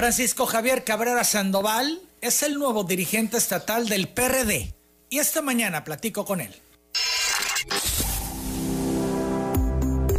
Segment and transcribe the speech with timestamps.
[0.00, 4.72] Francisco Javier Cabrera Sandoval es el nuevo dirigente estatal del PRD
[5.10, 6.54] y esta mañana platico con él.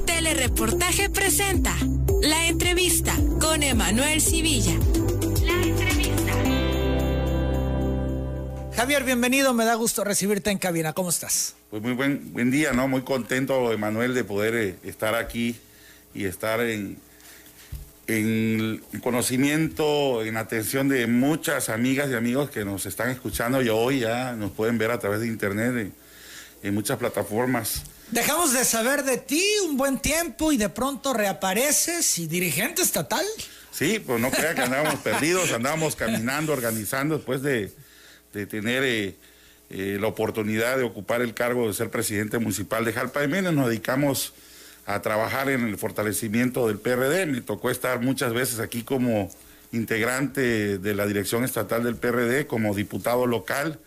[0.05, 1.75] Telereportaje presenta
[2.21, 4.73] la entrevista con Emanuel Civilla.
[5.43, 6.33] La entrevista.
[8.75, 10.93] Javier, bienvenido, me da gusto recibirte en cabina.
[10.93, 11.55] ¿Cómo estás?
[11.71, 12.87] Pues muy buen, buen día, ¿no?
[12.87, 15.55] Muy contento, Emanuel, de poder eh, estar aquí
[16.13, 16.99] y estar en,
[18.07, 23.99] en conocimiento, en atención de muchas amigas y amigos que nos están escuchando y hoy
[23.99, 25.93] ya nos pueden ver a través de internet
[26.63, 27.83] en, muchas plataformas.
[28.11, 33.25] Dejamos de saber de ti un buen tiempo y de pronto reapareces y dirigente estatal.
[33.71, 37.71] Sí, pues no crea que andábamos perdidos, andábamos caminando, organizando después de,
[38.31, 39.15] tener eh,
[39.69, 43.53] eh, la oportunidad de ocupar el cargo de ser presidente municipal de Jalpa de Menes.
[43.53, 44.33] Nos dedicamos
[44.85, 47.25] a trabajar en el fortalecimiento del PRD.
[47.25, 49.29] Me tocó estar muchas veces aquí como
[49.71, 53.79] integrante de la dirección estatal del PRD, como diputado local,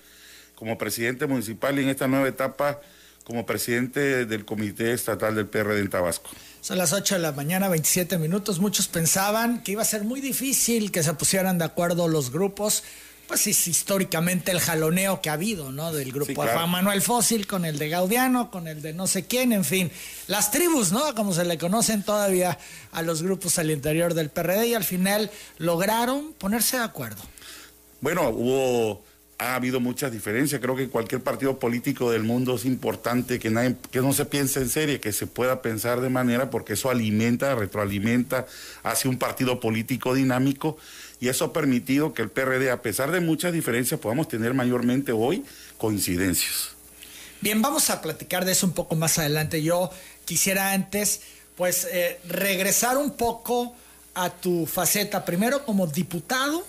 [0.55, 2.81] como presidente municipal y en esta nueva etapa
[3.25, 6.31] como presidente del Comité Estatal del PRD en Tabasco.
[6.61, 8.58] Son las 8 de la mañana, 27 minutos.
[8.58, 12.84] Muchos pensaban que iba a ser muy difícil que se pusieran de acuerdo los grupos
[13.27, 15.92] pues es históricamente el jaloneo que ha habido, ¿no?
[15.92, 19.53] Del grupo Juan Manuel Fósil con el de Gaudiano, con el de no sé quién,
[19.53, 19.91] en fin.
[20.27, 21.14] Las tribus, ¿no?
[21.14, 22.58] Como se le conocen todavía
[22.92, 27.22] a los grupos al interior del PRD y al final lograron ponerse de acuerdo.
[28.00, 29.02] Bueno, hubo,
[29.38, 30.60] ha habido muchas diferencias.
[30.60, 34.60] Creo que cualquier partido político del mundo es importante que, nadie, que no se piense
[34.60, 38.46] en serie, que se pueda pensar de manera, porque eso alimenta, retroalimenta,
[38.82, 40.77] hace un partido político dinámico
[41.20, 45.12] y eso ha permitido que el PRD, a pesar de muchas diferencias, podamos tener mayormente
[45.12, 45.44] hoy
[45.78, 46.70] coincidencias.
[47.40, 49.62] Bien, vamos a platicar de eso un poco más adelante.
[49.62, 49.90] Yo
[50.24, 51.20] quisiera antes,
[51.56, 53.74] pues, eh, regresar un poco
[54.14, 56.64] a tu faceta, primero como diputado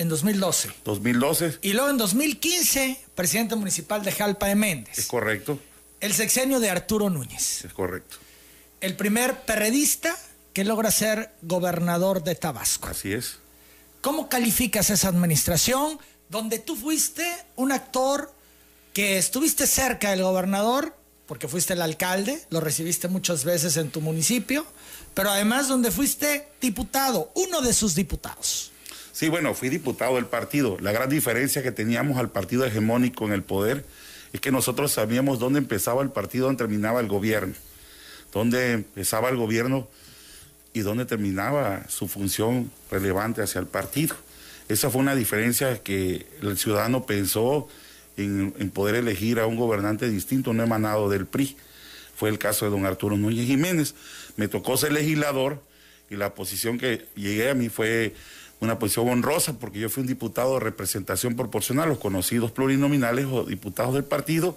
[0.00, 0.70] en 2012.
[0.84, 1.58] 2012.
[1.60, 4.98] Y luego en 2015, presidente municipal de Jalpa de Méndez.
[4.98, 5.58] Es correcto.
[6.00, 7.66] El sexenio de Arturo Núñez.
[7.66, 8.16] Es correcto.
[8.80, 10.16] El primer perredista
[10.54, 12.88] que logra ser gobernador de Tabasco.
[12.88, 13.36] Así es.
[14.00, 15.98] ¿Cómo calificas esa administración
[16.30, 18.32] donde tú fuiste un actor
[18.94, 20.96] que estuviste cerca del gobernador,
[21.26, 24.64] porque fuiste el alcalde, lo recibiste muchas veces en tu municipio,
[25.12, 28.69] pero además donde fuiste diputado, uno de sus diputados?
[29.20, 30.78] Sí, bueno, fui diputado del partido.
[30.80, 33.84] La gran diferencia que teníamos al partido hegemónico en el poder
[34.32, 37.52] es que nosotros sabíamos dónde empezaba el partido, dónde terminaba el gobierno.
[38.32, 39.86] Dónde empezaba el gobierno
[40.72, 44.16] y dónde terminaba su función relevante hacia el partido.
[44.70, 47.68] Esa fue una diferencia que el ciudadano pensó
[48.16, 51.58] en, poder elegir a un gobernante distinto, no emanado del PRI.
[52.16, 53.94] Fue el caso de don Arturo Núñez Jiménez.
[54.36, 55.62] Me tocó ser legislador
[56.08, 58.14] y la posición que llegué a mí fue
[58.60, 63.44] una posición honrosa porque yo fui un diputado de representación proporcional, los conocidos plurinominales o
[63.44, 64.56] diputados del partido,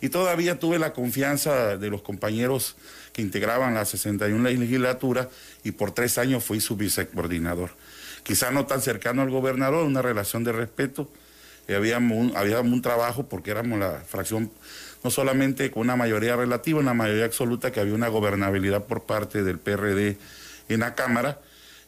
[0.00, 2.76] y todavía tuve la confianza de los compañeros
[3.12, 5.28] que integraban la 61 legislatura
[5.64, 7.70] y por tres años fui su vicecoordinador.
[8.22, 11.10] Quizá no tan cercano al gobernador, una relación de respeto.
[11.66, 14.50] Y habíamos un, un trabajo porque éramos la fracción,
[15.02, 19.42] no solamente con una mayoría relativa, una mayoría absoluta, que había una gobernabilidad por parte
[19.42, 20.16] del PRD
[20.68, 21.40] en la Cámara,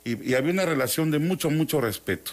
[0.05, 2.33] y, y había una relación de mucho, mucho respeto.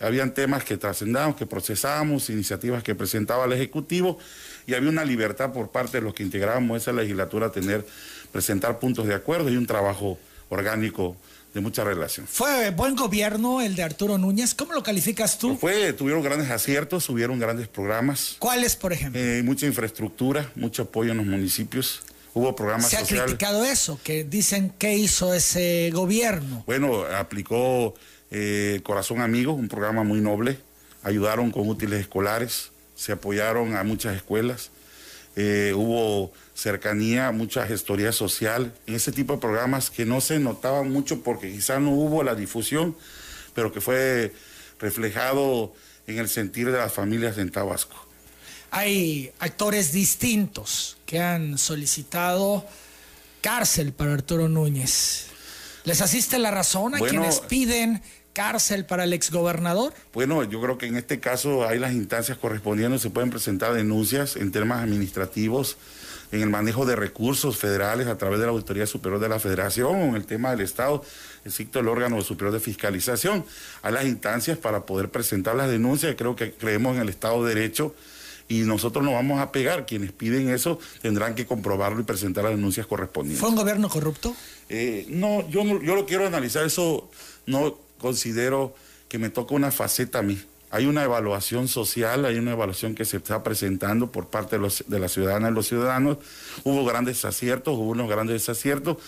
[0.00, 4.18] Habían temas que trascendábamos, que procesábamos, iniciativas que presentaba el Ejecutivo,
[4.66, 7.84] y había una libertad por parte de los que integrábamos esa legislatura a tener,
[8.30, 10.18] presentar puntos de acuerdo y un trabajo
[10.50, 11.16] orgánico
[11.54, 12.26] de mucha relación.
[12.26, 14.54] ¿Fue buen gobierno el de Arturo Núñez?
[14.54, 15.56] ¿Cómo lo calificas tú?
[15.56, 18.36] fue, tuvieron grandes aciertos, tuvieron grandes programas.
[18.38, 19.20] ¿Cuáles, por ejemplo?
[19.20, 22.02] Eh, mucha infraestructura, mucho apoyo en los municipios.
[22.34, 23.08] Hubo programas sociales.
[23.08, 26.62] Se ha criticado eso, que dicen que hizo ese gobierno.
[26.66, 27.94] Bueno, aplicó
[28.30, 30.58] eh, Corazón Amigo, un programa muy noble.
[31.02, 34.70] Ayudaron con útiles escolares, se apoyaron a muchas escuelas,
[35.36, 40.90] eh, hubo cercanía, mucha gestoría social, en ese tipo de programas que no se notaban
[40.90, 42.96] mucho porque quizá no hubo la difusión,
[43.54, 44.34] pero que fue
[44.80, 45.72] reflejado
[46.08, 47.96] en el sentir de las familias en Tabasco.
[48.72, 52.66] Hay actores distintos que han solicitado
[53.40, 55.28] cárcel para Arturo Núñez.
[55.84, 58.02] ¿Les asiste la razón a quienes piden
[58.34, 59.94] cárcel para el exgobernador?
[60.12, 64.36] Bueno, yo creo que en este caso hay las instancias correspondientes, se pueden presentar denuncias
[64.36, 65.78] en temas administrativos,
[66.30, 69.94] en el manejo de recursos federales a través de la Auditoría Superior de la Federación
[69.94, 71.02] o en el tema del Estado,
[71.42, 73.46] existe el órgano superior de fiscalización.
[73.80, 77.54] Hay las instancias para poder presentar las denuncias, creo que creemos en el Estado de
[77.54, 77.94] Derecho
[78.48, 79.86] y nosotros nos vamos a pegar.
[79.86, 83.40] Quienes piden eso tendrán que comprobarlo y presentar las denuncias correspondientes.
[83.40, 84.34] ¿Fue un gobierno corrupto?
[84.68, 87.10] Eh, no, yo no, yo lo quiero analizar eso
[87.46, 88.74] no considero
[89.08, 90.40] que me toca una faceta a mí.
[90.70, 94.84] Hay una evaluación social, hay una evaluación que se está presentando por parte de, los,
[94.86, 96.18] de la ciudadana y los ciudadanos.
[96.62, 98.98] Hubo grandes aciertos, hubo unos grandes desaciertos.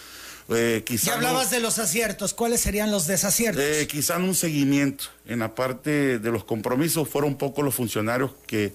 [0.48, 3.62] Eh, ya hablabas de los aciertos, ¿cuáles serían los desaciertos?
[3.62, 5.04] Eh, quizá un seguimiento.
[5.26, 8.72] En la parte de los compromisos fueron un poco los funcionarios que,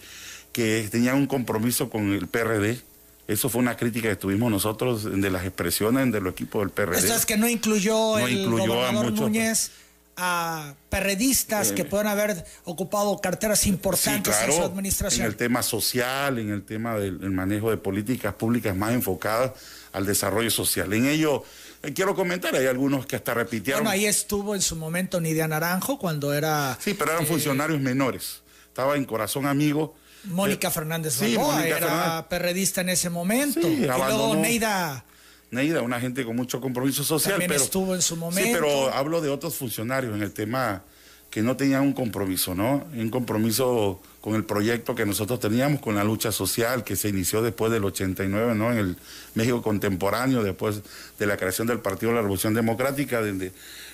[0.55, 2.79] que tenían un compromiso con el PRD.
[3.27, 6.97] Eso fue una crítica que tuvimos nosotros de las expresiones del equipo del PRD.
[6.97, 9.71] Esto es que no incluyó el gobernador Núñez
[10.15, 15.25] a perredistas que eh, puedan haber ocupado carteras importantes en su administración.
[15.25, 19.51] En el tema social, en el tema del manejo de políticas públicas más enfocadas
[19.91, 20.93] al desarrollo social.
[20.93, 21.43] En ello
[21.83, 23.83] eh, quiero comentar, hay algunos que hasta repitieron.
[23.83, 26.77] Bueno, ahí estuvo en su momento Nidia Naranjo cuando era...
[26.79, 28.41] Sí, pero eran eh, funcionarios menores.
[28.69, 29.97] Estaba en Corazón Amigo.
[30.27, 31.35] Mónica Fernández sí,
[31.65, 33.61] era perredista en ese momento.
[33.61, 35.03] Sí, y luego Neida...
[35.51, 37.39] Neida, una gente con mucho compromiso social.
[37.39, 38.49] También estuvo en su momento.
[38.49, 40.81] Sí, pero hablo de otros funcionarios en el tema
[41.29, 42.85] que no tenían un compromiso, ¿no?
[42.93, 47.41] Un compromiso con el proyecto que nosotros teníamos, con la lucha social que se inició
[47.41, 48.71] después del 89, ¿no?
[48.71, 48.97] En el
[49.33, 50.81] México contemporáneo, después
[51.19, 53.51] de la creación del Partido de la Revolución Democrática, desde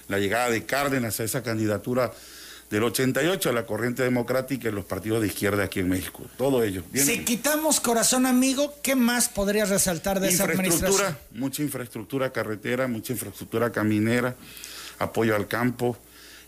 [0.08, 2.12] la llegada de Cárdenas a esa candidatura
[2.72, 6.24] del 88 a la corriente democrática y los partidos de izquierda aquí en México.
[6.38, 6.84] Todo ello.
[6.94, 11.18] si quitamos corazón amigo, ¿qué más podrías resaltar de esa administración?
[11.32, 14.36] Mucha infraestructura carretera, mucha infraestructura caminera,
[14.98, 15.98] apoyo al campo,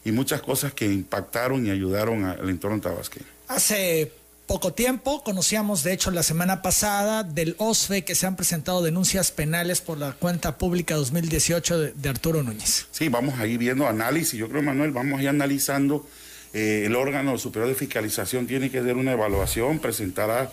[0.06, 3.26] y muchas cosas que impactaron y ayudaron al entorno tabasqueño.
[3.48, 4.12] Hace
[4.54, 9.32] poco tiempo, conocíamos de hecho la semana pasada del OSFE que se han presentado denuncias
[9.32, 12.86] penales por la cuenta pública 2018 de, Arturo Núñez.
[12.92, 16.08] Sí, vamos a ir viendo análisis, yo creo Manuel, vamos a ir analizando,
[16.54, 20.52] eh, el órgano superior de fiscalización tiene que hacer una evaluación, presentará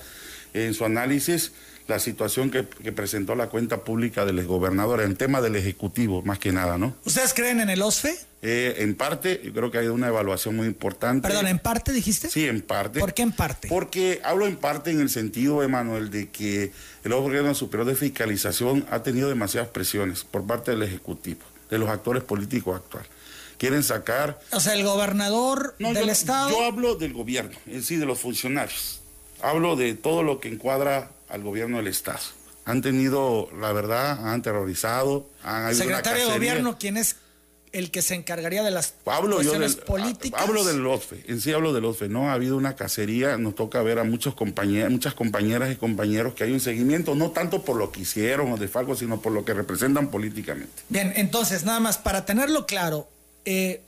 [0.55, 1.53] en su análisis
[1.91, 6.53] la situación que, presentó la cuenta pública del gobernador en tema del Ejecutivo, más que
[6.53, 6.95] nada, ¿no?
[7.05, 8.17] ¿Ustedes creen en el OSFE?
[8.43, 11.29] Eh, en parte, yo creo que hay una evaluación muy importante.
[11.29, 12.31] Perdón, ¿en parte dijiste?
[12.31, 13.01] Sí, en parte.
[13.01, 13.69] ¿Por qué en parte?
[13.69, 16.73] Porque hablo en parte en el sentido, Emanuel, de que
[17.05, 21.91] el órgano superior de fiscalización ha tenido demasiadas presiones por parte del Ejecutivo, de los
[21.91, 23.11] actores políticos actuales
[23.59, 24.41] quieren sacar.
[24.53, 26.49] O sea, el gobernador del Estado.
[26.49, 29.01] Yo hablo del gobierno, en sí, de los funcionarios.
[29.43, 32.21] Hablo de todo lo que encuadra al gobierno del Estado.
[32.65, 37.17] Han tenido, la verdad, han terrorizado, han Secretario de Gobierno, ¿quién es
[37.73, 40.41] el que se encargaría de las cuestiones políticas?
[40.41, 43.81] Hablo del OSFE, en sí hablo del OSFE, no ha habido una cacería, nos toca
[43.83, 47.77] ver a muchos compañeros, muchas compañeras y compañeros que hay un seguimiento, no tanto por
[47.77, 50.83] lo que hicieron o de falco, sino por lo que representan políticamente.
[50.89, 53.09] Bien, entonces, nada más, para tenerlo claro,
[53.45, 53.83] eh,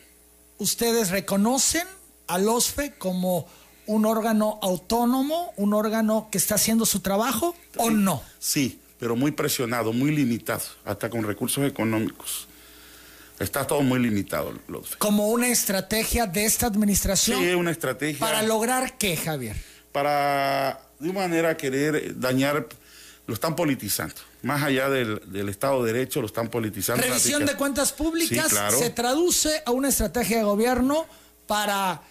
[0.59, 1.87] ¿ustedes reconocen
[2.27, 3.47] al OSFE como
[3.87, 8.23] un órgano autónomo, un órgano que está haciendo su trabajo o no?
[8.39, 12.47] Sí, pero muy presionado, muy limitado, hasta con recursos económicos.
[13.39, 14.55] Está todo muy limitado.
[14.99, 17.41] Como una estrategia de esta administración.
[17.41, 18.21] Sí, una estrategia.
[18.21, 19.57] ¿Para lograr qué, Javier?
[19.91, 22.69] Para, de una manera, querer dañar,
[23.27, 24.15] lo están politizando.
[24.43, 27.03] Más allá del, Estado de Derecho, lo están politizando.
[27.03, 31.07] Revisión de cuentas públicas se traduce a una estrategia de gobierno
[31.49, 32.03] para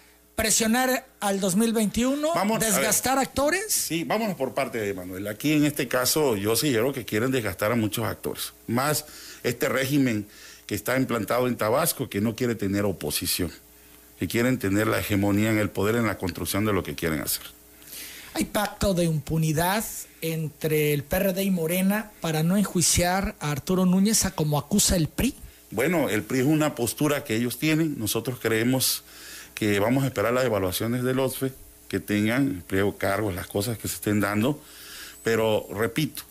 [0.42, 3.72] presionar al 2021, vamos, desgastar actores?
[3.72, 5.28] Sí, vámonos por parte de Manuel.
[5.28, 8.52] Aquí en este caso yo sí creo que quieren desgastar a muchos actores.
[8.66, 9.04] Más
[9.44, 10.26] este régimen
[10.66, 13.52] que está implantado en Tabasco que no quiere tener oposición,
[14.18, 17.20] que quieren tener la hegemonía en el poder en la construcción de lo que quieren
[17.20, 17.44] hacer.
[18.34, 19.84] ¿Hay pacto de impunidad
[20.22, 25.06] entre el PRD y Morena para no enjuiciar a Arturo Núñez a como acusa el
[25.06, 25.36] PRI?
[25.70, 27.94] Bueno, el PRI es una postura que ellos tienen.
[27.96, 29.04] Nosotros creemos
[29.62, 31.52] que vamos a esperar las evaluaciones del OSFE,
[31.86, 34.60] que tengan empleo, cargos, las cosas que se estén dando,
[35.22, 36.24] pero repito,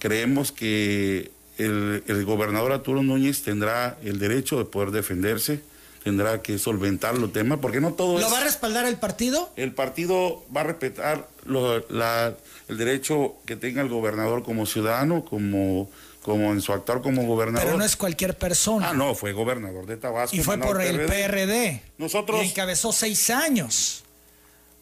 [0.00, 5.60] creemos que el, gobernador Arturo Núñez tendrá el derecho de poder defenderse,
[6.02, 9.52] tendrá que solventar los temas, porque no todo ¿Lo va a respaldar el partido?
[9.54, 15.88] El partido va a respetar el derecho que tenga el gobernador como ciudadano, como
[16.24, 17.66] como en su actuar como gobernador.
[17.66, 18.90] Pero no es cualquier persona.
[18.90, 20.34] Ah, no, fue gobernador de Tabasco.
[20.34, 21.82] Y fue por el PRD.
[21.98, 22.42] Nosotros.
[22.42, 24.04] Y encabezó seis años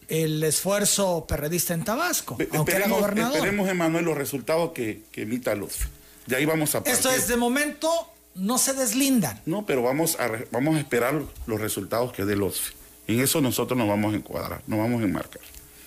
[0.07, 3.35] el esfuerzo perredista en Tabasco, aunque era gobernador.
[3.35, 5.79] Esperemos, Emanuel, los resultados que, emita Luz.
[6.27, 6.93] De ahí vamos a partir.
[6.93, 7.89] Esto es de momento,
[8.35, 9.41] no se deslindan.
[9.45, 12.73] No, pero vamos a, vamos a esperar los resultados que dé Luz.
[13.07, 15.41] En eso nosotros nos vamos a encuadrar, nos vamos a enmarcar.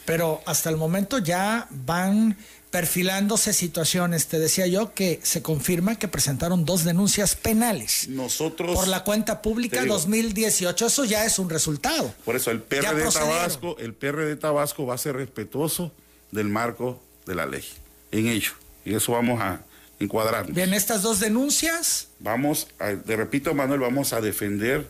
[0.05, 2.37] Pero hasta el momento ya van
[2.77, 4.27] perfilándose situaciones.
[4.27, 8.07] Te decía yo que se confirma que presentaron dos denuncias penales.
[8.09, 8.77] Nosotros.
[8.77, 10.85] Por la cuenta pública 2018.
[10.85, 12.13] Eso ya es un resultado.
[12.27, 15.91] Por eso el PR de Tabasco, el PR de Tabasco va a ser respetuoso
[16.33, 17.65] del marco de la ley.
[18.13, 18.53] En ello.
[18.85, 19.63] Y eso vamos a
[19.99, 20.53] encuadrar.
[20.53, 22.09] Bien, estas dos denuncias.
[22.19, 24.87] Vamos, a, te repito, Manuel, vamos a defender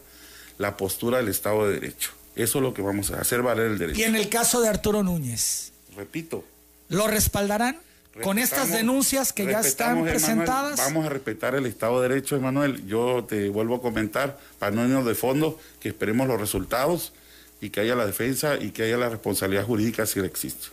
[0.58, 2.10] la postura del Estado de Derecho.
[2.34, 4.00] Eso es lo que vamos a hacer valer el derecho.
[4.00, 5.70] Y en el caso de Arturo Núñez.
[5.96, 6.44] Repito.
[6.88, 7.78] ¿Lo respaldarán?
[8.22, 10.78] Con estas denuncias que ya están presentadas.
[10.78, 12.86] vamos a respetar el Estado de Derecho, Emanuel.
[12.86, 17.12] Yo te vuelvo a comentar, para no irnos de fondo, que esperemos los resultados
[17.60, 20.68] y que haya la defensa y que haya la responsabilidad jurídica si existe.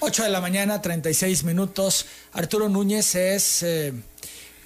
[0.00, 2.06] 8 de la mañana, 36 minutos.
[2.32, 3.92] Arturo Núñez es eh,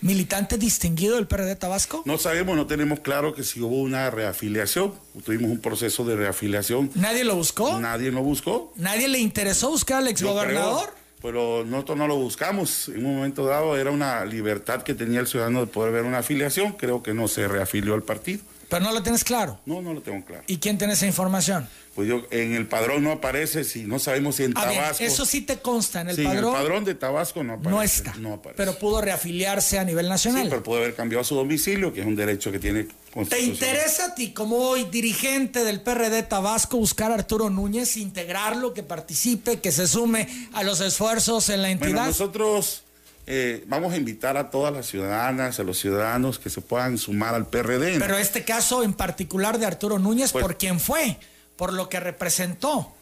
[0.00, 2.02] militante distinguido del PRD Tabasco.
[2.04, 4.94] No sabemos, no tenemos claro que si hubo una reafiliación.
[5.24, 6.90] Tuvimos un proceso de reafiliación.
[6.94, 7.80] ¿Nadie lo buscó?
[7.80, 8.72] Nadie lo buscó.
[8.76, 10.98] ¿Nadie le interesó buscar al exgobernador?
[11.20, 12.88] pero nosotros no lo buscamos.
[12.88, 16.18] En un momento dado era una libertad que tenía el ciudadano de poder ver una
[16.18, 16.72] afiliación.
[16.72, 18.40] Creo que no se reafilió al partido.
[18.68, 19.58] Pero no lo tienes claro.
[19.64, 20.44] No, no lo tengo claro.
[20.46, 21.68] ¿Y quién tiene esa información?
[21.94, 25.02] Pues yo, en el padrón no aparece, si no sabemos si en ah, Tabasco.
[25.02, 26.32] eso sí te consta, en el padrón.
[26.32, 27.70] En el padrón de Tabasco no aparece.
[27.70, 28.14] No está.
[28.16, 28.56] No aparece.
[28.56, 30.44] Pero pudo reafiliarse a nivel nacional.
[30.44, 32.86] Sí, pero pudo haber cambiado su domicilio, que es un derecho que tiene
[33.28, 38.74] ¿Te interesa a ti, como hoy dirigente del PRD Tabasco, buscar a Arturo Núñez, integrarlo,
[38.74, 41.94] que participe, que se sume a los esfuerzos en la entidad?
[41.94, 42.84] Bueno, nosotros
[43.30, 47.34] eh, vamos a invitar a todas las ciudadanas, a los ciudadanos que se puedan sumar
[47.34, 47.98] al PRD.
[47.98, 51.18] Pero este caso en particular de Arturo Núñez, pues ¿por quién fue?
[51.56, 52.94] Por lo que representó.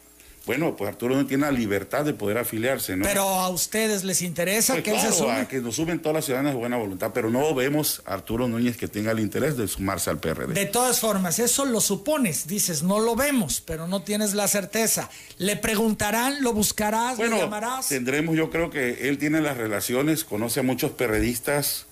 [0.47, 3.03] Bueno, pues Arturo no tiene la libertad de poder afiliarse, ¿no?
[3.03, 5.45] Pero a ustedes les interesa pues que él se sume.
[5.47, 8.77] que nos sumen todas las ciudadanas de buena voluntad, pero no vemos a Arturo Núñez
[8.77, 10.53] que tenga el interés de sumarse al PRD.
[10.53, 15.09] De todas formas, eso lo supones, dices, no lo vemos, pero no tienes la certeza.
[15.37, 17.89] ¿Le preguntarán, lo buscarás, bueno, lo llamarás?
[17.89, 21.86] Tendremos, yo creo que él tiene las relaciones, conoce a muchos perredistas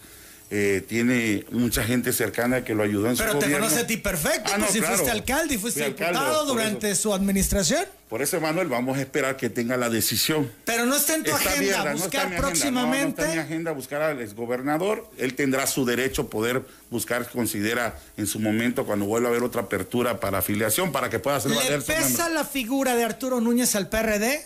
[0.52, 3.98] eh, tiene mucha gente cercana que lo ayudó en Pero su te conoce a ti
[3.98, 7.84] perfecto, ah, pues si fuiste alcalde y fuiste diputado durante su administración.
[8.10, 10.52] Por eso, Manuel, vamos a esperar que tenga la decisión.
[10.64, 13.24] Pero no está en tu agenda buscar próximamente.
[13.24, 15.10] No, está en mi agenda buscar al exgobernador.
[15.18, 19.64] Él tendrá su derecho poder buscar, considera en su momento, cuando vuelva a haber otra
[19.64, 23.90] apertura para afiliación, para que pueda hacer ¿Le pesa la figura de Arturo Núñez al
[23.90, 24.46] PRD?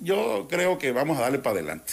[0.00, 1.92] Yo creo que vamos a darle para adelante.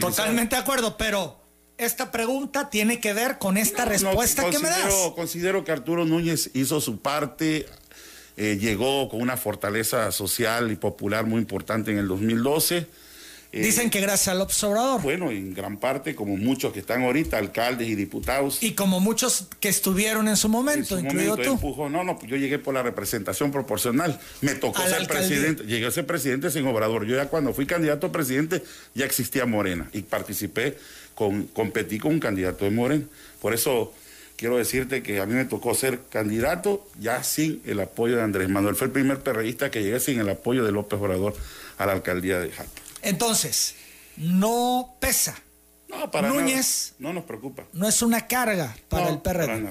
[0.00, 1.45] Totalmente de acuerdo, pero
[1.78, 4.94] esta pregunta tiene que ver con esta respuesta que me das.
[5.14, 7.66] Considero que Arturo Núñez hizo su parte,
[8.36, 12.86] eh, llegó con una fortaleza social y popular muy importante en el 2012.
[13.52, 15.00] Eh, Dicen que gracias al observador.
[15.00, 18.62] Bueno, en gran parte, como muchos que están ahorita, alcaldes y diputados.
[18.62, 21.88] Y como muchos que estuvieron en su momento, incluido tú.
[21.88, 24.18] no, no, pues yo llegué por la representación proporcional.
[24.40, 25.64] Me tocó ser presidente.
[25.64, 27.06] Llegué a ser presidente sin obrador.
[27.06, 28.62] Yo ya cuando fui candidato a presidente
[28.94, 30.76] ya existía Morena y participé
[31.16, 33.04] con, competí con un candidato de Morena.
[33.40, 33.92] Por eso
[34.36, 38.48] quiero decirte que a mí me tocó ser candidato ya sin el apoyo de Andrés
[38.48, 38.76] Manuel.
[38.76, 41.34] Fue el primer perreísta que llegué sin el apoyo de López Obrador
[41.78, 42.80] a la alcaldía de Jalpa.
[43.02, 43.74] Entonces,
[44.16, 45.36] no pesa.
[45.88, 46.94] No, para Núñez.
[46.98, 47.64] No nos preocupa.
[47.72, 49.68] No es una carga para el PRD.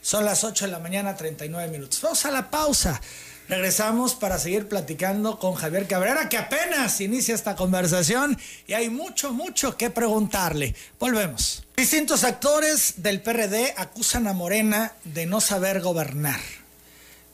[0.00, 2.00] Son las 8 de la mañana, 39 minutos.
[2.00, 3.00] Vamos a la pausa.
[3.48, 8.36] Regresamos para seguir platicando con Javier Cabrera, que apenas inicia esta conversación
[8.66, 10.74] y hay mucho, mucho que preguntarle.
[10.98, 11.64] Volvemos.
[11.76, 16.40] Distintos actores del PRD acusan a Morena de no saber gobernar,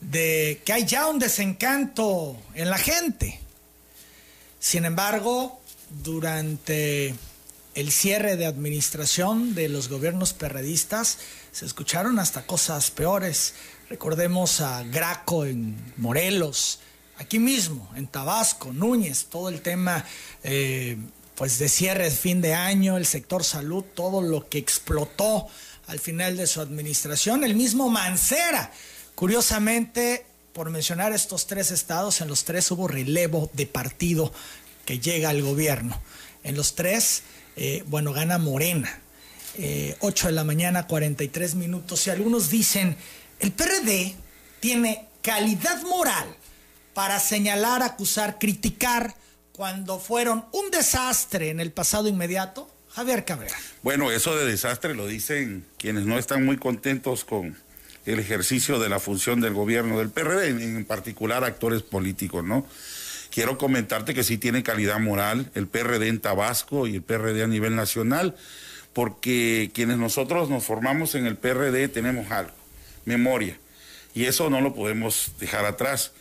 [0.01, 3.39] de que hay ya un desencanto en la gente.
[4.59, 5.59] Sin embargo,
[6.03, 7.15] durante
[7.73, 11.17] el cierre de administración de los gobiernos perredistas,
[11.51, 13.55] se escucharon hasta cosas peores
[13.89, 16.79] Recordemos a Graco en Morelos,
[17.17, 20.05] aquí mismo, en Tabasco, Núñez, todo el tema
[20.43, 20.97] eh,
[21.35, 25.47] pues de cierre de fin de año, el sector salud, todo lo que explotó
[25.87, 28.71] al final de su administración, el mismo Mancera.
[29.15, 34.31] Curiosamente, por mencionar estos tres estados, en los tres hubo relevo de partido
[34.85, 36.01] que llega al gobierno.
[36.43, 37.23] En los tres,
[37.57, 38.99] eh, bueno, gana Morena.
[39.55, 42.07] 8 eh, de la mañana, 43 minutos.
[42.07, 42.97] Y algunos dicen,
[43.43, 44.15] el PRD
[44.61, 46.25] tiene calidad moral
[46.93, 49.15] para señalar, acusar, criticar
[49.51, 52.69] cuando fueron un desastre en el pasado inmediato?
[52.89, 53.55] Javier Cabrera.
[53.81, 57.57] Bueno, eso de desastre lo dicen quienes no están muy contentos con
[58.05, 62.65] el ejercicio de la función del gobierno del PRD, en particular actores políticos, ¿no?
[63.29, 67.47] Quiero comentarte que sí tiene calidad moral el PRD en Tabasco y el PRD a
[67.47, 68.37] nivel nacional,
[68.93, 72.62] porque quienes nosotros nos formamos en el PRD tenemos algo
[73.05, 73.57] memoria.
[74.13, 76.11] Y eso no lo podemos dejar atrás.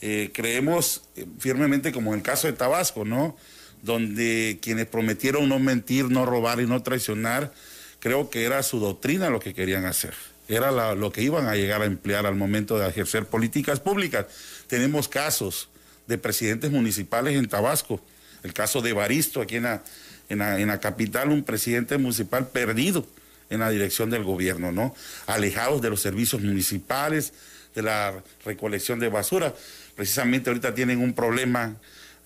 [0.00, 3.36] Eh, creemos eh, firmemente, como en el caso de Tabasco, ¿no?
[3.82, 7.52] Donde quienes prometieron no mentir, no robar y no traicionar,
[8.00, 10.14] creo que era su doctrina lo que querían hacer.
[10.48, 14.26] Era lo que iban a llegar a emplear al momento de ejercer políticas públicas.
[14.66, 15.68] Tenemos casos
[16.06, 18.00] de presidentes municipales en Tabasco.
[18.42, 19.82] El caso de Baristo, aquí en la,
[20.28, 23.06] en la capital, un presidente municipal perdido
[23.50, 24.94] en la dirección del gobierno, ¿no?
[25.26, 27.32] Alejados de los servicios municipales,
[27.74, 29.54] de la recolección de basura.
[29.94, 31.76] Precisamente ahorita tienen un problema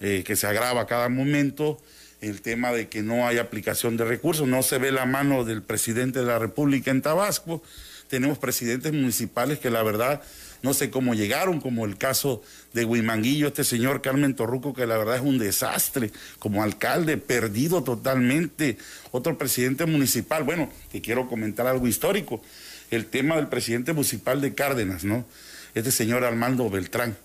[0.00, 1.81] eh, que se agrava a cada momento,
[2.21, 5.62] el tema de que no hay aplicación de recursos, no se ve la mano del
[5.62, 7.62] presidente de la República en Tabasco.
[8.09, 10.23] Tenemos presidentes municipales que la verdad
[10.62, 12.42] no sé cómo llegaron, como el caso
[12.73, 17.83] de Huimanguillo, este señor Carmen Torruco, que la verdad es un desastre, como alcalde, perdido
[17.83, 18.78] totalmente.
[19.11, 22.40] Otro presidente municipal, bueno, te quiero comentar algo histórico,
[22.90, 25.25] el tema del presidente municipal de Cárdenas, ¿no?
[25.75, 27.16] Este señor Armando Beltrán,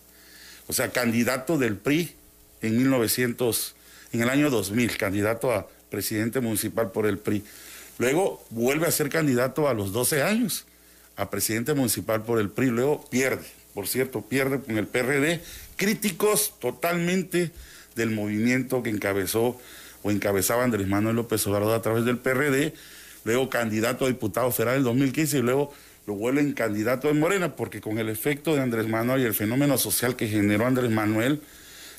[0.68, 2.14] o sea, candidato del PRI
[2.62, 3.76] en 1900,
[4.14, 7.44] en el año 2000, candidato a presidente municipal por el PRI.
[8.00, 10.66] Luego vuelve a ser candidato a los 12 años
[11.18, 15.42] a presidente municipal por el PRI, luego pierde, por cierto, pierde con el PRD,
[15.76, 17.52] críticos totalmente
[17.96, 19.60] del movimiento que encabezó
[20.04, 22.74] o encabezaba Andrés Manuel López Obrador a través del PRD,
[23.26, 25.74] luego candidato a diputado federal en 2015 y luego
[26.06, 29.78] lo vuelven candidato de Morena, porque con el efecto de Andrés Manuel y el fenómeno
[29.78, 31.42] social que generó Andrés Manuel,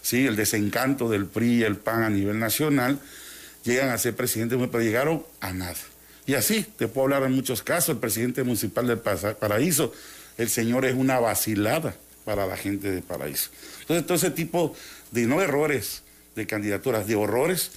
[0.01, 3.01] sí, el desencanto del PRI y el PAN a nivel nacional,
[3.65, 5.77] llegan a ser presidente, pero llegaron a nada.
[6.29, 9.95] Y así, te puedo hablar en muchos casos, el presidente municipal del Paraíso,
[10.37, 13.49] el señor es una vacilada para la gente de Paraíso.
[13.81, 14.77] Entonces, todo ese tipo
[15.11, 16.03] de no errores
[16.37, 17.71] de candidaturas, de horrores,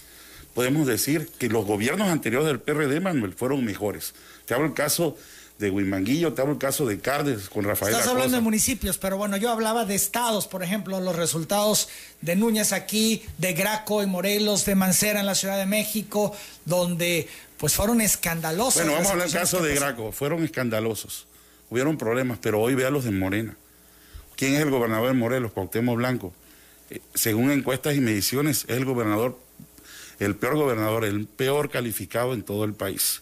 [0.54, 4.14] podemos decir que los gobiernos anteriores del PRD, Manuel, fueron mejores.
[4.46, 5.16] Te hablo el caso
[5.58, 7.94] de Huimanguillo, te hablo el caso de Cárdenas con Rafael.
[7.94, 11.88] Estás hablando de municipios, pero bueno, yo hablaba de estados, por ejemplo, los resultados
[12.20, 17.30] de Núñez aquí, de Graco y Morelos, de Mancera en la Ciudad de México, donde
[17.62, 18.82] pues fueron escandalosos.
[18.82, 21.28] Bueno, vamos a hablar del caso de Graco, fueron escandalosos.
[21.70, 23.56] Hubieron problemas, pero hoy vea los de Morena.
[24.36, 25.52] ¿Quién es el gobernador de Morelos?
[25.52, 26.34] Cuauhtémoc Blanco.
[26.90, 29.38] Eh, según encuestas y mediciones, es el gobernador,
[30.18, 33.22] el peor gobernador, el peor calificado en todo el país.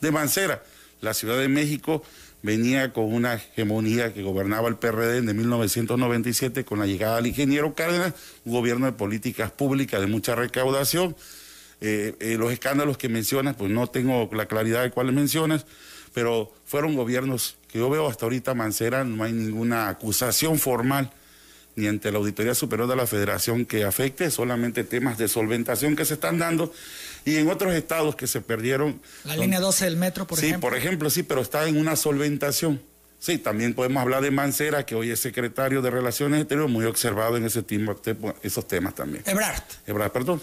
[0.00, 0.62] De Mancera,
[1.02, 2.02] la Ciudad de México
[2.40, 7.74] venía con una hegemonía que gobernaba el PRD de 1997 con la llegada del ingeniero
[7.74, 8.14] Cárdenas,
[8.46, 11.14] un gobierno de políticas públicas de mucha recaudación
[11.80, 15.66] eh, eh, los escándalos que mencionas, pues no tengo la claridad de cuáles mencionas,
[16.14, 21.12] pero fueron gobiernos que yo veo hasta ahorita Mancera, no hay ninguna acusación formal
[21.76, 26.06] ni ante la Auditoría Superior de la Federación que afecte, solamente temas de solventación que
[26.06, 26.72] se están dando
[27.26, 29.00] y en otros estados que se perdieron.
[29.24, 30.56] La línea 12 del metro, por ejemplo.
[30.56, 32.80] Sí, por ejemplo, sí, pero está en una solventación.
[33.18, 37.36] Sí, también podemos hablar de Mancera, que hoy es secretario de Relaciones Exteriores, muy observado
[37.36, 37.64] en ese
[38.42, 39.22] esos temas también.
[39.26, 39.62] Ebrard.
[39.86, 40.40] Ebrard, perdón.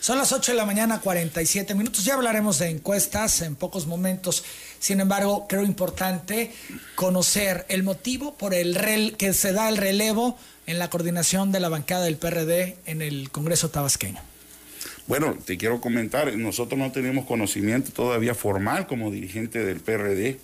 [0.00, 2.04] Son las 8 de la mañana, 47 minutos.
[2.04, 4.44] Ya hablaremos de encuestas en pocos momentos.
[4.78, 6.52] Sin embargo, creo importante
[6.94, 11.60] conocer el motivo por el rel que se da el relevo en la coordinación de
[11.60, 14.20] la bancada del PRD en el Congreso tabasqueño.
[15.06, 20.38] Bueno, te quiero comentar, nosotros no tenemos conocimiento todavía formal como dirigente del PRD,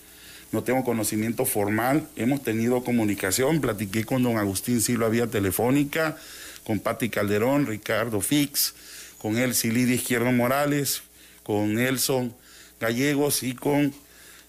[0.50, 6.16] no tengo conocimiento formal, hemos tenido comunicación, platiqué con don Agustín Silva vía telefónica,
[6.64, 8.74] con Patti Calderón, Ricardo Fix,
[9.18, 11.02] con el Lidia Izquierdo Morales,
[11.42, 12.34] con Nelson
[12.80, 13.94] Gallegos y con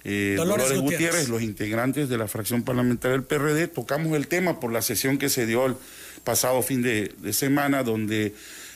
[0.04, 1.30] eh, Dolores, Gutiérrez.
[1.30, 3.68] los integrantes de la fracción parlamentaria del PRD.
[3.68, 5.76] Tocamos el tema por la sesión que se dio el
[6.24, 8.34] pasado fin de, semana, donde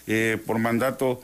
[0.07, 1.21] eh, por mandato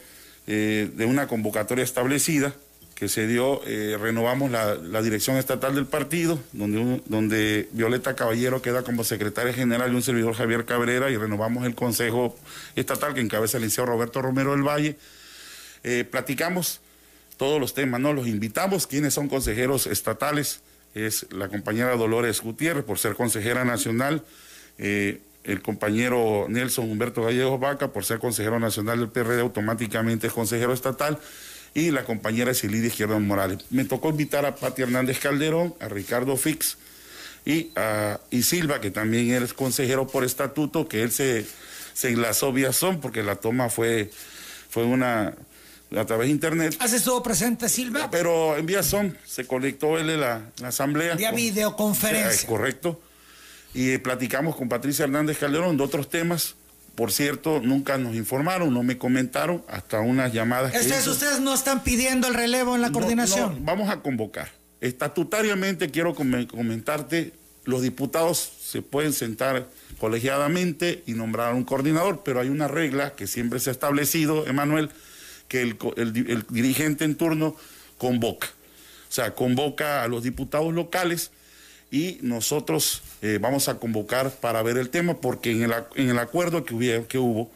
[0.47, 2.55] eh, de una convocatoria establecida
[2.97, 3.61] que se dio,
[3.99, 9.95] renovamos la, dirección estatal del partido, donde, donde Violeta Caballero queda como secretaria general y
[9.95, 12.35] un servidor Javier Cabrera, y renovamos el Consejo
[12.75, 14.97] Estatal que encabeza el licenciado Roberto Romero del Valle.
[16.09, 16.81] platicamos
[17.37, 18.13] todos los temas, ¿no?
[18.13, 20.61] Los invitamos, quienes son consejeros estatales,
[20.93, 24.23] es la compañera Dolores Gutiérrez, por ser consejera nacional,
[24.77, 30.33] eh, el compañero Nelson Humberto Gallegos Vaca, por ser consejero nacional del PRD, automáticamente es
[30.33, 31.19] consejero estatal,
[31.77, 33.59] y la compañera Silvia Izquierdo Morales.
[33.69, 36.75] Me tocó invitar a Pati Hernández Calderón, a Ricardo Fix
[37.45, 41.45] y a y Silva, que también es consejero por estatuto, que él se,
[41.93, 44.09] se enlazó vía porque la toma fue,
[44.71, 45.35] fue una
[45.95, 46.75] a través de internet.
[46.79, 48.09] ¿Has estado presente, Silva?
[48.09, 51.13] Pero en vía se conectó él en la, asamblea.
[51.13, 52.31] Vía videoconferencia.
[52.31, 52.99] Es correcto.
[53.75, 56.55] Y platicamos con Patricia Hernández Calderón de otros temas.
[56.97, 60.71] Por cierto, nunca nos informaron, no me comentaron hasta unas llamadas.
[60.71, 63.63] que ustedes no están pidiendo el relevo en la coordinación.
[63.63, 64.49] vamos a convocar.
[64.81, 67.33] Estatutariamente quiero comentarte,
[67.65, 69.67] los diputados se pueden sentar
[69.99, 74.89] colegiadamente y nombrar un coordinador, pero hay una regla que siempre se ha establecido, Emanuel,
[75.47, 77.55] que el, dirigente en turno
[77.99, 78.47] convoca.
[79.07, 81.29] O sea, convoca a los diputados locales
[81.91, 86.19] y nosotros eh, vamos a convocar para ver el tema, porque en el, en el
[86.19, 87.49] acuerdo que, hubo, que hubo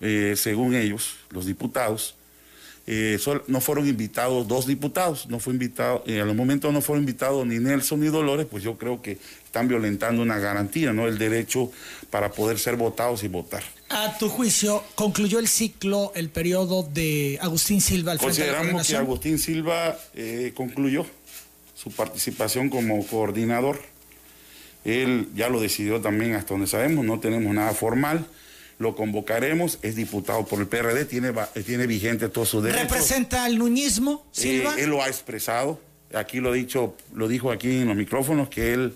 [0.00, 2.14] eh, según ellos, los diputados,
[2.88, 7.44] eh, no fueron invitados dos diputados, no fue invitado, en el momento no fueron invitados
[7.44, 11.08] ni Nelson ni Dolores, pues yo creo que están violentando una garantía, ¿no?
[11.08, 11.72] El derecho
[12.10, 13.64] para poder ser votados y votar.
[13.88, 18.96] A tu juicio, ¿concluyó el ciclo, el periodo de Agustín Silva al frente Consideramos que
[18.96, 21.06] Agustín Silva eh, concluyó
[21.74, 23.80] su participación como coordinador.
[24.86, 28.26] Él ya lo decidió también hasta donde sabemos, no tenemos nada formal
[28.78, 31.32] lo convocaremos, es diputado por el PRD, tiene,
[31.64, 32.82] tiene vigente todo su derecho.
[32.82, 34.74] ¿Representa al nuñismo, eh, Silva?
[34.78, 35.80] él lo ha expresado,
[36.14, 38.94] aquí lo, dicho, lo dijo aquí en los micrófonos, que él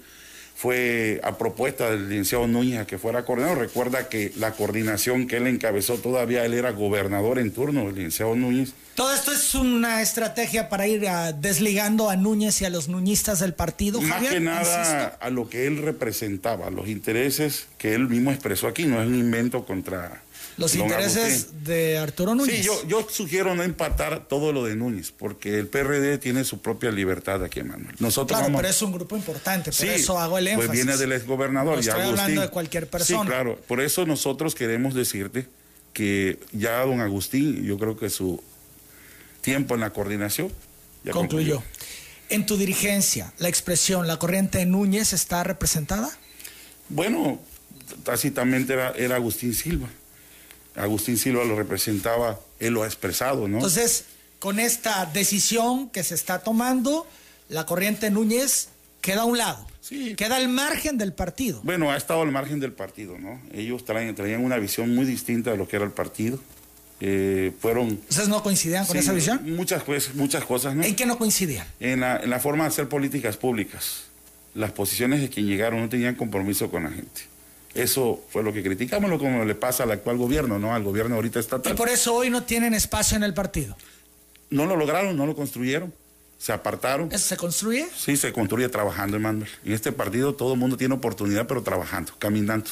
[0.61, 3.57] fue a propuesta del licenciado Núñez a que fuera coordinador.
[3.57, 8.37] Recuerda que la coordinación que él encabezó todavía, él era gobernador en turno, el licenciado
[8.37, 8.75] Núñez.
[8.95, 13.55] Todo esto es una estrategia para ir desligando a Núñez y a los nuñistas del
[13.55, 14.03] partido.
[14.03, 18.85] Más que nada a lo que él representaba, los intereses que él mismo expresó aquí,
[18.85, 20.21] no es un invento contra
[20.61, 22.57] los intereses de Arturo Núñez.
[22.59, 26.61] Sí, yo, yo sugiero no empatar todo lo de Núñez, porque el PRD tiene su
[26.61, 27.97] propia libertad aquí, Manuel.
[27.99, 30.69] Nosotros claro, pero es un grupo importante, por eso hago el énfasis.
[30.69, 31.75] Pues viene del exgobernador.
[31.75, 33.23] No estoy hablando de cualquier persona.
[33.23, 33.59] Sí, claro.
[33.67, 35.47] Por eso nosotros queremos decirte
[35.95, 38.43] que ya don Agustín, yo creo que su
[39.41, 40.53] tiempo en la coordinación
[41.05, 41.63] ya concluyó.
[42.29, 46.11] En tu dirigencia, la expresión, la corriente Núñez está representada?
[46.91, 47.41] Bueno,
[48.05, 49.89] tácitamente era, era Agustín Silva.
[50.77, 53.57] Agustín Silva lo representaba, él lo ha expresado, ¿no?
[53.57, 54.05] Entonces,
[54.39, 57.07] con esta decisión que se está tomando,
[57.49, 58.69] la corriente Núñez
[59.01, 59.67] queda a un lado.
[59.81, 60.15] Sí.
[60.15, 61.61] Queda al margen del partido.
[61.65, 63.41] Bueno, ha estado al margen del partido, ¿no?
[63.53, 66.39] Ellos traían, traían una visión muy distinta de lo que era el partido.
[67.01, 67.99] Eh, fueron...
[68.09, 69.41] ¿Ustedes no coincidían con esa visión?
[69.57, 70.85] Muchas, pues, muchas cosas, ¿no?
[70.85, 71.67] ¿En qué no coincidían?
[71.81, 74.05] En la, en la forma de hacer políticas públicas.
[74.55, 77.23] Las posiciones de quien llegaron no tenían compromiso con la gente.
[77.75, 80.75] Eso fue lo que criticamos, lo como le pasa al actual gobierno, ¿no?
[80.75, 81.73] Al gobierno ahorita estatal.
[81.73, 83.77] Y por eso hoy no tienen espacio en el partido.
[84.51, 85.95] No lo lograron, no lo construyeron,
[86.37, 87.13] se apartaron.
[87.13, 87.87] ¿Eso se construye?
[87.97, 89.49] Sí, se construye trabajando, Emanuel.
[89.65, 92.71] En este partido todo el mundo tiene oportunidad, pero trabajando, caminando.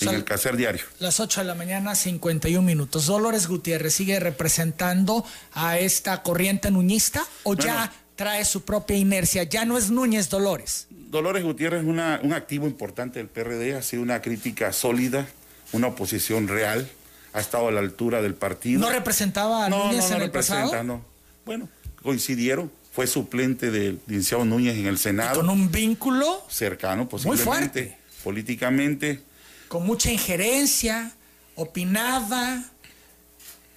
[0.00, 0.84] en el quehacer diario.
[1.00, 3.06] Las 8 de la mañana, 51 minutos.
[3.06, 9.42] ¿Dolores Gutiérrez sigue representando a esta corriente nuñista o ya trae su propia inercia?
[9.44, 10.86] Ya no es Núñez Dolores.
[11.08, 15.26] Dolores Gutiérrez es un activo importante del PRD, ha sido una crítica sólida,
[15.72, 16.88] una oposición real,
[17.32, 18.80] ha estado a la altura del partido.
[18.80, 20.82] ¿No representaba a Núñez en el pasado?
[20.82, 21.04] No,
[21.44, 21.68] bueno,
[22.02, 25.36] coincidieron, fue suplente del licenciado Núñez en el Senado.
[25.36, 27.98] con un vínculo cercano, posiblemente, muy fuerte.
[28.24, 29.22] políticamente.
[29.68, 31.12] Con mucha injerencia,
[31.54, 32.64] opinaba,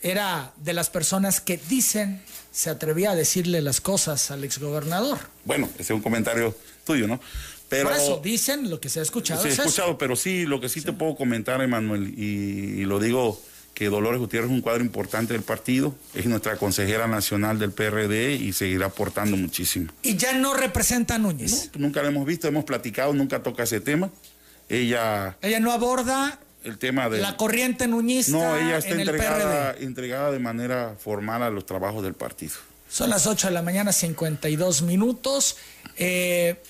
[0.01, 5.19] era de las personas que dicen, se atrevía a decirle las cosas al exgobernador.
[5.45, 6.55] Bueno, ese es un comentario
[6.95, 7.19] ¿no?
[7.69, 9.41] Pero, Por eso dicen lo que se ha escuchado.
[9.41, 13.39] Se ha escuchado, pero sí, lo que sí, te puedo comentar, Emanuel, y, lo digo
[13.75, 18.33] que Dolores Gutiérrez es un cuadro importante del partido, es nuestra consejera nacional del PRD
[18.33, 19.91] y seguirá aportando muchísimo.
[20.01, 21.69] ¿Y ya no representa a Núñez?
[21.77, 24.09] nunca la hemos visto, hemos platicado, nunca toca ese tema.
[24.67, 25.37] Ella...
[25.41, 27.19] Ella no aborda el tema de...
[27.19, 32.15] La corriente nuñista No, ella está entregada, entregada de manera formal a los trabajos del
[32.15, 32.53] partido.
[32.89, 35.57] Son las 8 de la mañana, 52 minutos.
[35.97, 36.61] Eh,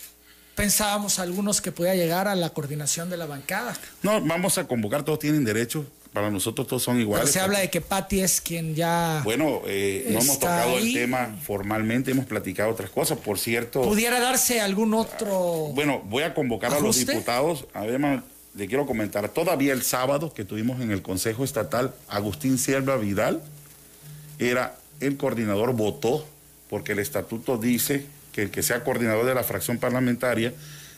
[0.59, 3.77] pensábamos algunos que podía llegar a la coordinación de la bancada.
[4.03, 7.31] No, vamos a convocar, todos tienen derecho, para nosotros todos son iguales.
[7.31, 9.21] se habla de que Patti es quien ya.
[9.23, 13.83] Bueno, eh, no hemos tocado el tema formalmente, hemos platicado otras cosas, por cierto.
[13.83, 15.71] ¿Pudiera darse algún otro.
[15.73, 17.65] Bueno, voy a convocar a los diputados.
[17.73, 22.97] Además, le quiero comentar, todavía el sábado que tuvimos en el Consejo Estatal, Agustín Sierra
[22.97, 23.41] Vidal
[24.39, 26.25] era el coordinador, votó,
[26.69, 30.53] porque el estatuto dice que el que sea coordinador de la fracción parlamentaria,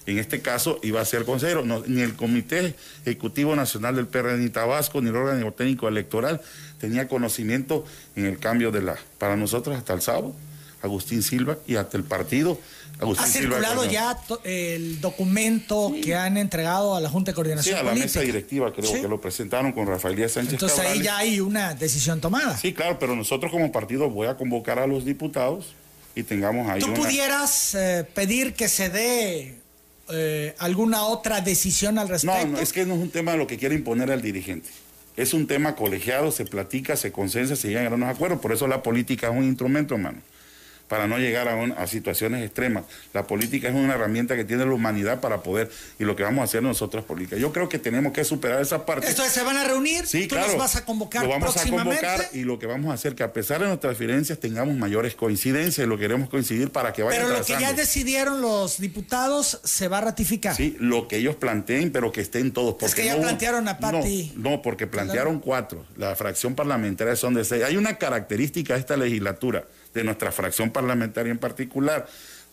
[0.05, 4.49] en este caso iba a ser consejero, ni el Comité Ejecutivo Nacional del PRD ni
[4.49, 6.41] Tabasco, ni el órgano técnico electoral
[6.79, 10.33] tenía conocimiento en el cambio de la, para nosotros hasta el sábado,
[10.81, 12.59] Agustín Silva y hasta el partido.
[12.99, 17.75] Agustín ¿Ha circulado ya el documento que han entregado a la Junta de Coordinación?
[17.75, 20.53] Sí, a la mesa directiva creo que lo presentaron con Rafael Díaz Sánchez.
[20.53, 22.57] Entonces ahí ya hay una decisión tomada.
[22.57, 25.73] Sí, claro, pero nosotros como partido voy a convocar a los diputados
[26.15, 26.81] y tengamos ahí.
[26.81, 29.55] ¿Tú pudieras eh, pedir que se dé
[30.09, 32.47] eh, alguna otra decisión al respecto?
[32.47, 34.69] No, es que no es un tema de lo que quiere imponer al dirigente.
[35.17, 38.39] Es un tema colegiado, se platica, se consensa, se llegan a unos acuerdos.
[38.39, 40.19] Por eso la política es un instrumento, hermano.
[40.91, 42.83] Para no llegar a, a, situaciones extremas.
[43.13, 46.41] La política es una herramienta que tiene la humanidad para poder, y lo que vamos
[46.41, 47.37] a hacer nosotros política.
[47.37, 49.07] Yo creo que tenemos que superar esa parte.
[49.07, 50.05] ¿Esto se van a reunir?
[50.05, 50.49] Sí, ¿Tú claro.
[50.49, 53.23] los vas a convocar Lo vamos a convocar y lo que vamos a hacer que
[53.23, 57.21] a pesar de nuestras diferencias tengamos mayores coincidencias y lo queremos coincidir para que vaya
[57.21, 60.57] Pero lo que ya decidieron los diputados se va a ratificar.
[60.57, 62.75] Sí, lo que ellos planteen, pero que estén todos.
[62.77, 64.33] Porque que ya no- plantearon a Pati.
[64.35, 65.85] No, no, porque plantearon cuatro.
[65.95, 67.63] La fracción parlamentaria son de seis.
[67.63, 72.07] Hay una característica de esta legislatura, de nuestra fracción parlamentaria en particular.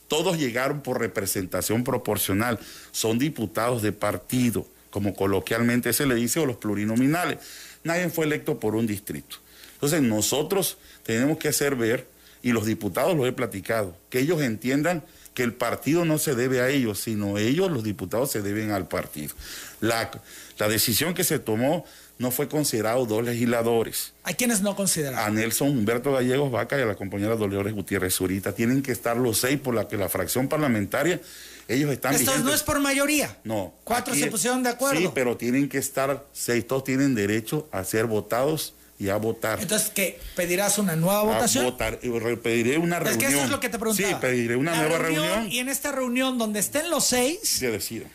[0.09, 2.59] Todos llegaron por representación proporcional.
[2.92, 7.38] Son diputados de partido, como coloquialmente se le dice, o los plurinominales.
[7.85, 9.37] Nadie fue electo por un distrito.
[9.74, 12.09] Entonces nosotros tenemos que hacer ver,
[12.42, 16.61] y los diputados lo he platicado, que ellos entiendan que el partido no se debe
[16.61, 19.35] a ellos, sino ellos, los diputados, se deben al partido.
[19.81, 20.11] La,
[20.59, 21.85] la decisión que se tomó
[22.18, 24.12] no fue considerado dos legisladores.
[24.24, 25.35] Hay quienes no A consideran.
[25.35, 28.52] Nelson Humberto Gallegos Vaca y a la compañera Dolores Gutiérrez Zurita.
[28.54, 31.20] Tienen que estar los seis por la que la fracción parlamentaria,
[31.68, 32.44] ellos están Esto vigentes.
[32.44, 33.37] no es por mayoría.
[33.44, 33.72] No.
[33.85, 35.00] Cuatro se es- pusieron de acuerdo.
[35.00, 36.66] Sí, pero tienen que estar seis.
[36.66, 39.61] Todos tienen derecho a ser votados y a votar.
[39.61, 40.18] Entonces, ¿qué?
[40.35, 41.64] ¿Pedirás una nueva a votación?
[41.66, 42.00] votar.
[42.02, 43.20] Y re- Pediré una Es reunión.
[43.31, 44.09] que eso es lo que te preguntaba.
[44.09, 45.52] Sí, pediré una La nueva reunión.
[45.52, 48.07] Y en esta reunión donde estén los seis, Se decida.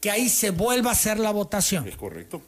[0.00, 1.86] que ahí se vuelva a hacer la votación.
[1.86, 2.42] Es correcto.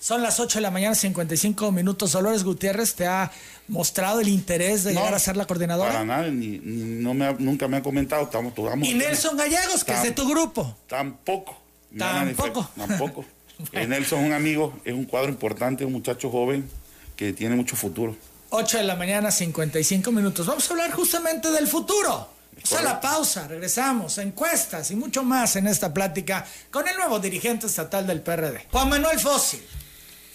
[0.00, 2.12] Son las 8 de la mañana, 55 minutos.
[2.12, 3.32] Dolores Gutiérrez te ha
[3.66, 5.90] mostrado el interés de No, llegar a ser la coordinadora.
[5.92, 8.22] Para nada, ni, ni- no me ha- nunca me ha comentado.
[8.22, 10.76] Estamos, estamos Y Nelson Gallegos, que es de tu grupo.
[10.86, 11.58] Tampoco.
[11.92, 11.98] Han
[12.36, 12.70] Tampoco.
[12.76, 13.24] Tampoco.
[13.72, 16.68] Eh, Nelson es un amigo, es un cuadro importante, un muchacho joven
[17.16, 18.14] que tiene mucho futuro.
[18.50, 20.46] 8 de la mañana, 55 minutos.
[20.46, 22.28] Vamos a hablar justamente del futuro.
[22.56, 27.20] Vamos a la pausa, regresamos, encuestas y mucho más en esta plática con el nuevo
[27.20, 29.62] dirigente estatal del PRD, Juan Manuel Fósil,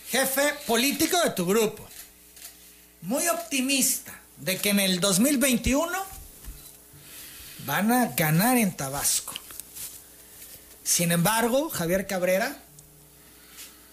[0.09, 1.87] jefe político de tu grupo.
[3.01, 5.91] Muy optimista de que en el 2021
[7.65, 9.33] van a ganar en Tabasco.
[10.83, 12.55] Sin embargo, Javier Cabrera,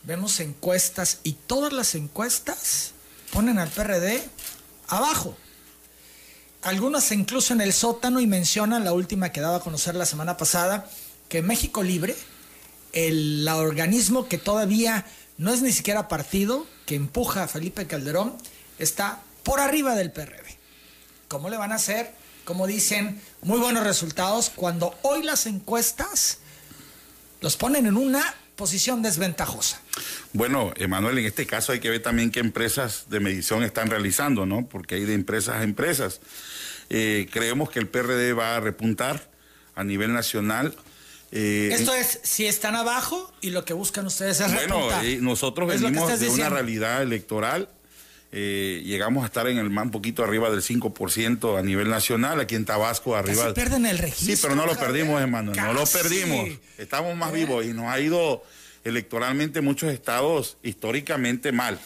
[0.03, 2.93] vemos encuestas y todas las encuestas
[3.33, 4.23] ponen al PRD
[4.89, 5.37] abajo.
[6.63, 10.37] Algunas incluso en el sótano y mencionan la última que daba a conocer la semana
[10.37, 10.91] pasada,
[11.29, 12.17] que México Libre,
[12.93, 18.37] el la organismo que todavía no es ni siquiera partido, que empuja a Felipe Calderón,
[18.79, 20.59] está por arriba del PRD.
[21.29, 22.13] ¿Cómo le van a hacer?
[22.45, 26.39] Como dicen, muy buenos resultados cuando hoy las encuestas
[27.41, 29.81] los ponen en una posición desventajosa.
[30.35, 34.45] Bueno, Emanuel, en este caso hay que ver también qué empresas de medición están realizando,
[34.45, 34.67] ¿no?
[34.69, 36.21] Porque hay de empresas a empresas.
[36.91, 39.31] Eh, creemos que el PRD va a repuntar
[39.75, 40.75] a nivel nacional.
[41.31, 45.05] Eh, Esto es si están abajo y lo que buscan ustedes es Bueno, repuntar.
[45.05, 47.69] eh, nosotros Es venimos de una realidad electoral.
[48.31, 52.41] Eh, llegamos a estar en el más un poquito arriba del 5% a nivel nacional,
[52.41, 53.45] aquí en Tabasco arriba.
[53.45, 54.37] Casi pierden el registro.
[54.37, 56.51] Sí, pero no lo perdimos, hermano, no lo perdimos.
[56.77, 58.43] Estamos más vivos y nos ha ido
[58.85, 61.79] electoralmente muchos estados históricamente mal,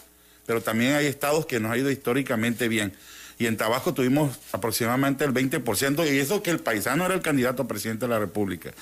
[0.47, 2.93] pero también hay estados que nos ha ido históricamente bien.
[3.39, 7.63] Y en Tabasco tuvimos aproximadamente el 20%, y eso que el paisano era el candidato
[7.63, 8.73] a presidente de la República.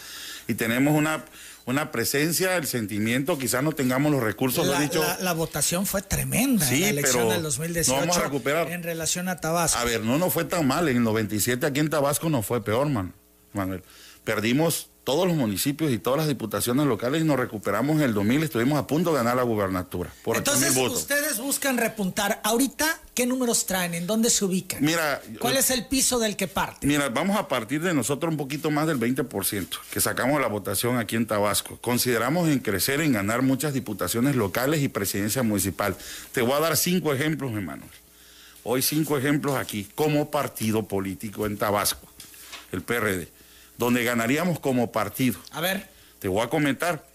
[0.48, 1.24] Y tenemos una,
[1.70, 5.00] una presencia, el sentimiento, quizás no tengamos los recursos, lo La, he dicho.
[5.02, 8.22] la- la votación fue tremenda en Sí, la elección pero del 2018 no vamos a
[8.24, 8.70] recuperar.
[8.70, 9.78] en relación a Tabasco.
[9.78, 10.88] A ver, no nos fue tan mal.
[10.88, 13.14] En el 97 aquí en Tabasco nos fue peor, man,
[13.54, 13.82] Manuel.
[14.24, 18.42] Perdimos todos los municipios y todas las diputaciones locales y nos recuperamos en el 2000.
[18.42, 20.98] Estuvimos a punto de ganar la gubernatura por Entonces, 8.000 votos.
[21.00, 22.40] ustedes buscan repuntar.
[22.44, 23.94] Ahorita, ¿qué números traen?
[23.94, 24.84] ¿En dónde se ubican?
[24.84, 26.86] Mira, ¿Cuál es el piso del que parte?
[26.86, 30.48] Mira, vamos a partir de nosotros un poquito más del 20% que sacamos de la
[30.48, 31.78] votación aquí en Tabasco.
[31.80, 35.96] Consideramos en crecer, en ganar muchas diputaciones locales y presidencia municipal.
[36.32, 37.84] Te voy a dar cinco ejemplos, hermano.
[38.62, 42.06] Hoy cinco ejemplos aquí como partido político en Tabasco,
[42.72, 43.28] el PRD,
[43.80, 45.40] donde ganaríamos como partido.
[45.52, 45.88] A ver,
[46.18, 47.06] Te voy a comentar.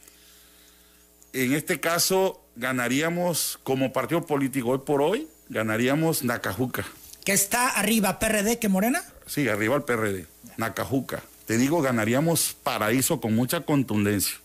[1.31, 6.83] En este caso, ganaríamos como partido político hoy por hoy, ganaríamos Nacajuca.
[7.23, 9.03] ¿qué está arriba PRD que Morena?
[9.27, 10.25] Sí, arriba el PRD.
[10.57, 11.21] Nacajuca.
[11.45, 14.37] Te digo, ganaríamos Paraíso con mucha contundencia.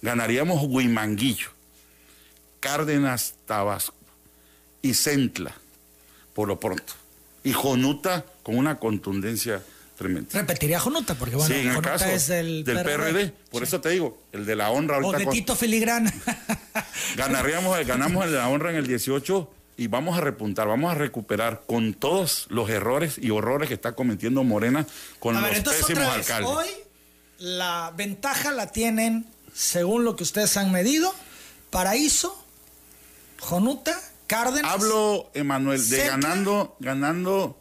[0.00, 1.50] Ganaríamos Huimanguillo,
[2.60, 3.94] Cárdenas, Tabasco
[4.80, 5.54] y Centla,
[6.32, 6.94] por lo pronto.
[7.44, 9.62] Y Jonuta con una contundencia
[9.96, 10.28] tremenda.
[10.32, 13.32] Repetiría Jonuta, porque bueno, sí, en el caso es del, PRD.
[13.50, 15.18] Por eso te digo, el de la honra O ahorita.
[15.18, 16.12] de con- Tito Filigrana.
[17.16, 20.94] Ganaríamos, ganamos el de la honra en el 18 y vamos a repuntar, vamos a
[20.94, 24.86] recuperar con todos los errores y horrores que está cometiendo Morena
[25.18, 26.50] con A los ver, entonces pésimos otra vez, alcaldes.
[26.50, 26.82] hoy
[27.38, 31.14] la ventaja la tienen, según lo que ustedes han medido,
[31.70, 32.42] Paraíso,
[33.40, 34.72] Jonuta, Cárdenas.
[34.72, 37.58] Hablo, Emanuel, de ganando, ganando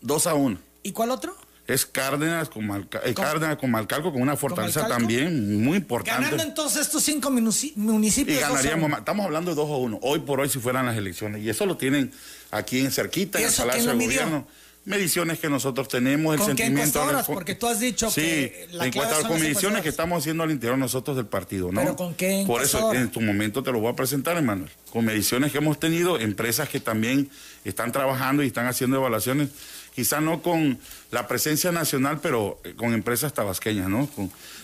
[0.00, 0.58] 2 a 1.
[0.82, 1.36] ¿Y cuál otro?
[1.66, 6.22] Es Cárdenas con, Malca eh, Cárdenas con Malcalco, con una fortaleza también muy importante.
[6.22, 8.38] Ganando entonces estos cinco municipios.
[8.38, 11.42] Y ganaríamos, estamos hablando de 2 a 1, hoy por hoy si fueran las elecciones.
[11.42, 12.12] Y eso lo tienen
[12.50, 14.46] aquí en cerquita, en el Palacio de Gobierno
[14.84, 17.00] mediciones que nosotros tenemos, el ¿Con sentimiento.
[17.00, 17.26] Qué horas?
[17.26, 18.90] Porque tú has dicho sí, que la
[19.22, 21.80] con mediciones que estamos haciendo al interior nosotros del partido, ¿no?
[21.80, 22.44] ¿Pero con qué?
[22.46, 24.70] Por eso en tu momento te lo voy a presentar, Emanuel.
[24.92, 27.30] Con mediciones que hemos tenido, empresas que también
[27.64, 29.48] están trabajando y están haciendo evaluaciones,
[29.94, 30.78] quizá no con
[31.10, 34.08] la presencia nacional, pero eh, con empresas tabasqueñas, ¿no?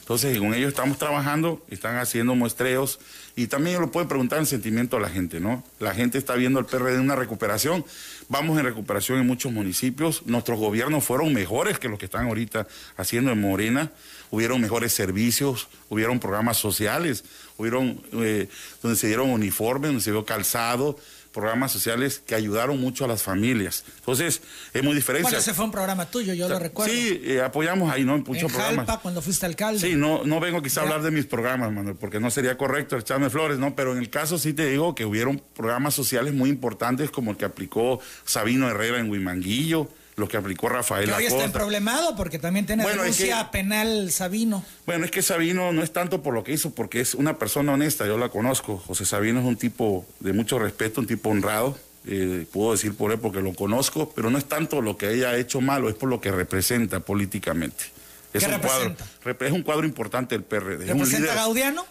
[0.01, 2.99] entonces, con ellos estamos trabajando, están haciendo muestreos
[3.37, 5.63] y también lo pueden preguntar el sentimiento a la gente, ¿no?
[5.79, 7.85] La gente está viendo el PRD en una recuperación
[8.31, 10.25] Vamos en recuperación en muchos municipios.
[10.25, 13.91] Nuestros gobiernos fueron mejores que los que están ahorita haciendo en Morena.
[14.31, 17.25] Hubieron mejores servicios, hubieron programas sociales,
[17.57, 18.49] hubieron eh,
[18.83, 20.97] donde se dieron uniformes, donde se dio calzado,
[21.33, 23.85] programas sociales que ayudaron mucho a las familias.
[23.99, 25.25] Entonces, es muy diferente.
[25.25, 26.93] Bueno, ese fue un programa tuyo, yo lo recuerdo.
[26.93, 28.17] Sí, eh, apoyamos ahí, ¿no?
[28.17, 28.87] En muchos programas.
[28.87, 29.81] Jalpa, cuando fuiste alcalde.
[29.81, 32.97] Sí, no, no vengo quizá a hablar de mis programas, Manuel, porque no sería correcto
[32.97, 33.75] echarme flores, ¿no?
[33.75, 37.37] Pero en el caso sí te digo que hubieron programas sociales muy importantes como el
[37.37, 42.39] que aplicó Sabino Herrera en Huimanguillo, lo que aplicó Rafael que hoy está problemado porque
[42.39, 44.65] también tiene bueno, denuncia penal Sabino.
[44.87, 47.73] Bueno, es que Sabino no es tanto por lo que hizo, porque es una persona
[47.73, 48.77] honesta, yo la conozco.
[48.79, 51.79] José Sabino es un tipo de mucho respeto, un tipo honrado.
[52.07, 55.31] Eh, puedo decir por él porque lo conozco, pero no es tanto lo que ella
[55.31, 57.85] ha hecho malo, es por lo que representa políticamente.
[58.33, 59.05] Es ¿Qué un representa?
[59.23, 60.87] cuadro, es un cuadro importante del PRD.
[60.87, 61.85] ¿Representa a Gaudiano?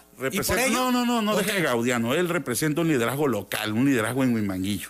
[0.70, 2.14] no, no, no, no deje Gaudiano.
[2.14, 4.88] Él representa un liderazgo local, un liderazgo en Huimanguillo.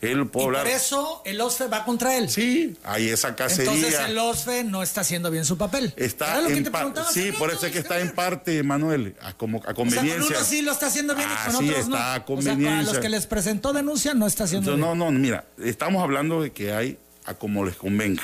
[0.00, 2.30] Él puede y por eso el OSFE va contra él.
[2.30, 3.72] Sí, hay esa cacería.
[3.72, 5.92] Entonces el OSFE no está haciendo bien su papel.
[5.96, 6.70] Está en
[7.12, 10.22] Sí, por eso es que está en parte, Manuel, a, como, a conveniencia.
[10.22, 12.12] O sea, con sí lo está haciendo bien y con sí, otros está no.
[12.12, 12.54] a conveniencia.
[12.54, 14.80] O sea, para los que les presentó denuncia no está haciendo bien.
[14.80, 18.22] No, no, mira, estamos hablando de que hay a como les convenga,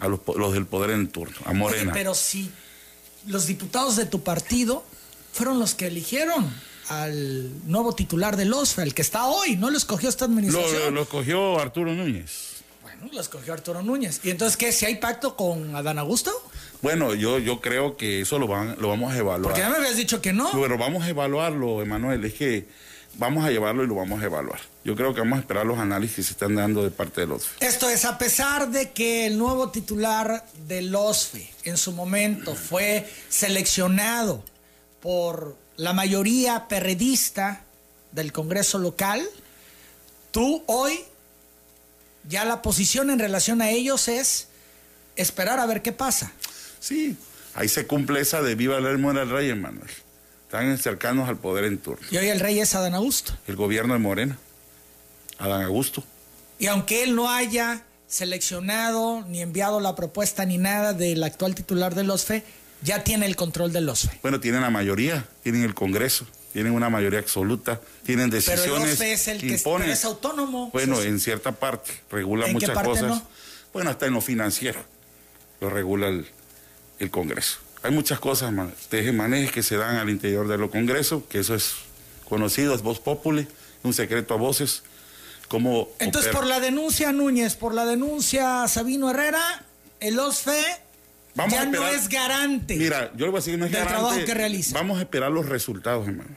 [0.00, 1.92] a los, los del poder en turno, a Morena.
[1.92, 2.50] pero si
[3.26, 4.84] los diputados de tu partido
[5.32, 6.52] fueron los que eligieron
[6.88, 10.94] al nuevo titular del OSFE, el que está hoy, no lo escogió esta administración.
[10.94, 12.62] Lo, escogió Arturo Núñez.
[12.82, 14.20] Bueno, lo escogió Arturo Núñez.
[14.24, 14.72] ¿Y entonces qué?
[14.72, 16.32] ¿Si hay pacto con Adán Augusto?
[16.82, 19.42] Bueno, yo, yo creo que eso lo, van, lo vamos a evaluar.
[19.42, 20.50] Porque ya me habías dicho que no.
[20.52, 22.24] Pero vamos a evaluarlo, Emanuel.
[22.24, 22.66] Es que
[23.14, 24.60] vamos a llevarlo y lo vamos a evaluar.
[24.84, 27.32] Yo creo que vamos a esperar los análisis que se están dando de parte del
[27.32, 27.64] OSFE.
[27.64, 33.08] Esto es, a pesar de que el nuevo titular del OSFE en su momento fue
[33.28, 34.44] seleccionado
[35.00, 37.62] por la mayoría perredista
[38.12, 39.26] del Congreso local,
[40.30, 41.00] tú hoy
[42.28, 44.48] ya la posición en relación a ellos es
[45.16, 46.32] esperar a ver qué pasa.
[46.80, 47.16] Sí,
[47.54, 49.90] ahí se cumple esa de viva el muera el rey, Emanuel.
[50.44, 52.06] Están cercanos al poder en turno.
[52.10, 53.32] Y hoy el rey es Adán Augusto.
[53.46, 54.38] El gobierno de Morena.
[55.38, 56.04] Adán Augusto.
[56.58, 61.94] Y aunque él no haya seleccionado ni enviado la propuesta ni nada del actual titular
[61.94, 62.44] de los FE,
[62.82, 64.18] ya tiene el control del OSFE.
[64.22, 68.64] Bueno, tienen la mayoría, tienen el Congreso, tienen una mayoría absoluta, tienen decisiones.
[68.64, 69.54] Pero el OSFE es el que
[69.90, 70.70] es autónomo.
[70.72, 73.22] Bueno, en cierta parte, regula muchas cosas.
[73.72, 74.80] Bueno, hasta en lo financiero
[75.60, 77.58] lo regula el, Congreso.
[77.82, 81.72] Hay muchas cosas, manejes que se dan al interior de los Congresos, que eso es
[82.28, 83.48] conocido, es voz populi,
[83.82, 84.84] un secreto a voces.
[85.48, 89.64] Como Entonces, por la denuncia Núñez, por la denuncia Sabino Herrera,
[89.98, 90.81] el OSFE
[91.34, 92.76] ya no es garante.
[92.76, 94.00] Mira, yo le voy a decir no es del garante.
[94.00, 94.74] trabajo que realiza.
[94.74, 96.36] Vamos a esperar los resultados, hermano.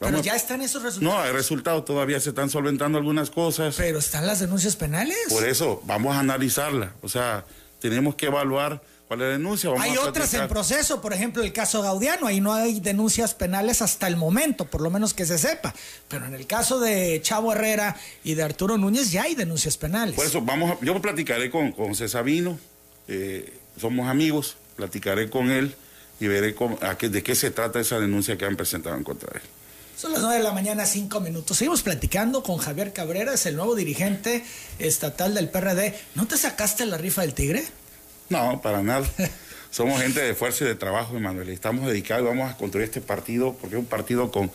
[0.00, 1.14] Pero ya están esos resultados.
[1.14, 3.74] No, hay resultados, todavía se están solventando algunas cosas.
[3.76, 5.16] Pero están las denuncias penales.
[5.28, 6.94] Por eso, vamos a analizarla.
[7.02, 7.44] O sea,
[7.80, 9.70] tenemos que evaluar cuál es la denuncia.
[9.78, 14.06] hay otras en proceso, por ejemplo, el caso Gaudiano, ahí no hay denuncias penales hasta
[14.06, 15.74] el momento, por lo menos que se sepa.
[16.08, 17.94] Pero en el caso de Chavo Herrera
[18.24, 20.14] y de Arturo Núñez ya hay denuncias penales.
[20.14, 22.58] Por eso, vamos a, yo platicaré con, con Cesabino.
[23.06, 25.74] Eh, somos amigos, platicaré con él
[26.20, 29.44] y veré de qué se trata esa denuncia que han presentado en contra de él.
[29.96, 31.58] Son las 9 de la mañana, 5 minutos.
[31.58, 34.42] Seguimos platicando con Javier Cabrera, es el nuevo dirigente
[34.78, 35.94] estatal del PRD.
[36.14, 37.64] ¿No te sacaste la rifa del tigre?
[38.30, 39.06] No, para nada.
[39.70, 41.50] Somos gente de fuerza y de trabajo, Emanuel.
[41.50, 44.50] Estamos dedicados, vamos a construir este partido porque es un partido con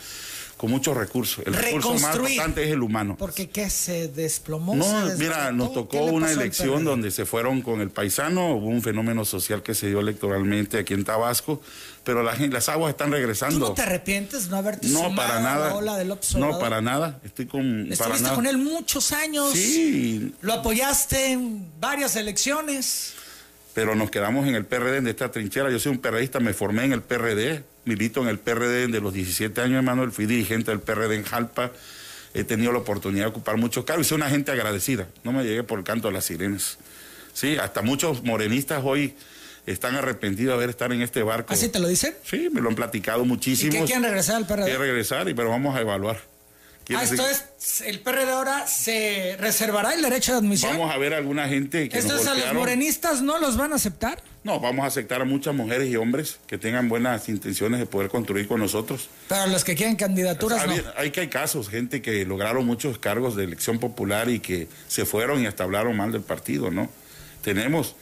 [0.57, 1.45] con muchos recursos.
[1.45, 3.15] El recurso más importante es el humano.
[3.17, 4.75] Porque qué se desplomó.
[4.75, 9.25] No, mira, nos tocó una elección donde se fueron con el paisano, hubo un fenómeno
[9.25, 11.61] social que se dio electoralmente aquí en Tabasco,
[12.03, 13.59] pero la las aguas están regresando.
[13.59, 15.73] ¿Tú no te arrepientes no haberte no, para nada,
[16.37, 17.19] No, para nada.
[17.23, 17.91] Estoy con.
[17.91, 19.53] Estuviste con él muchos años.
[19.53, 20.33] Sí.
[20.41, 23.13] Lo apoyaste en varias elecciones.
[23.73, 25.69] Pero nos quedamos en el PRD, en esta trinchera.
[25.69, 29.13] Yo soy un perredista, me formé en el PRD milito en el PRD de los
[29.13, 31.71] 17 años, Emanuel, fui dirigente del PRD en Jalpa,
[32.33, 35.43] he tenido la oportunidad de ocupar muchos cargos y soy una gente agradecida, no me
[35.43, 36.77] llegué por el canto de las sirenas.
[37.33, 39.13] Sí, hasta muchos morenistas hoy
[39.65, 41.53] están arrepentidos de haber estado en este barco.
[41.53, 42.15] ¿Así te lo dicen?
[42.23, 43.73] Sí, me lo han platicado muchísimo.
[43.73, 44.63] ¿Y qué quieren regresar al PRD?
[44.63, 46.34] Quieren regresar, pero vamos a evaluar.
[46.93, 50.73] Ah, esto es, el PRD ahora se reservará el derecho de admisión.
[50.73, 53.75] Vamos a ver a alguna gente que ¿Estos a los morenistas no los van a
[53.77, 54.21] aceptar?
[54.43, 58.09] No, vamos a aceptar a muchas mujeres y hombres que tengan buenas intenciones de poder
[58.09, 59.09] construir con nosotros.
[59.27, 60.73] Pero los que quieren candidaturas no.
[60.95, 65.05] Hay que hay casos, gente que lograron muchos cargos de elección popular y que se
[65.05, 66.89] fueron y hasta hablaron mal del partido, ¿no?
[67.41, 67.95] Tenemos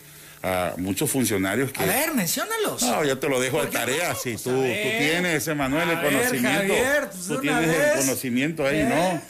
[0.44, 1.82] a muchos funcionarios que...
[1.82, 2.82] A ver, menciónalos.
[2.82, 4.14] No, yo te lo dejo de tarea.
[4.14, 6.74] Si tú, tú tienes, Manuel, el conocimiento.
[7.10, 9.22] Pues, tú tienes el conocimiento ahí, ¿no?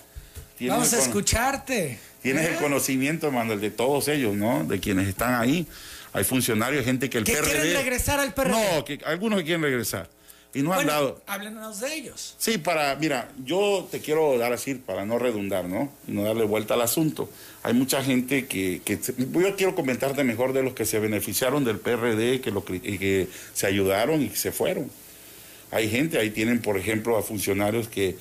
[0.70, 2.00] Vamos a escucharte.
[2.22, 2.58] Tienes el ¿Eh?
[2.60, 4.64] conocimiento, Manuel, de todos ellos, ¿no?
[4.64, 5.68] De quienes están ahí.
[6.14, 8.52] Hay funcionarios, gente que el ¿Que quieren regresar al PRD?
[8.52, 10.08] No, que algunos que quieren regresar.
[10.54, 11.20] Y no han dado.
[11.26, 12.36] Háblenos de ellos.
[12.38, 15.92] Sí, para, mira, yo te quiero dar así, para no redundar, ¿no?
[16.08, 17.28] Y no darle vuelta al asunto.
[17.64, 21.80] Hay mucha gente que, que yo quiero comentarte mejor de los que se beneficiaron del
[21.80, 24.92] PRD, que, lo, que se ayudaron y que se fueron.
[25.72, 28.16] Hay gente, ahí tienen, por ejemplo, a funcionarios que,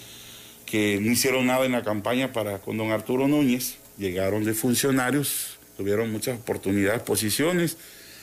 [0.73, 5.59] que no hicieron nada en la campaña para con don Arturo Núñez, llegaron de funcionarios,
[5.77, 7.77] tuvieron muchas oportunidades, posiciones,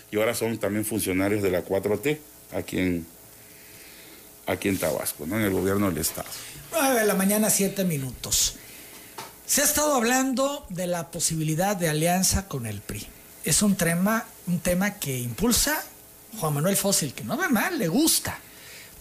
[0.10, 2.18] y ahora son también funcionarios de la 4T,
[2.56, 3.06] aquí en
[4.48, 5.38] aquí en Tabasco, ¿no?
[5.38, 6.28] en el gobierno del Estado.
[6.72, 8.56] 9 de la mañana, 7 minutos.
[9.46, 13.06] Se ha estado hablando de la posibilidad de alianza con el PRI.
[13.44, 15.84] Es un tema, un tema que impulsa
[16.40, 18.40] Juan Manuel Fósil, que no ve mal, le gusta,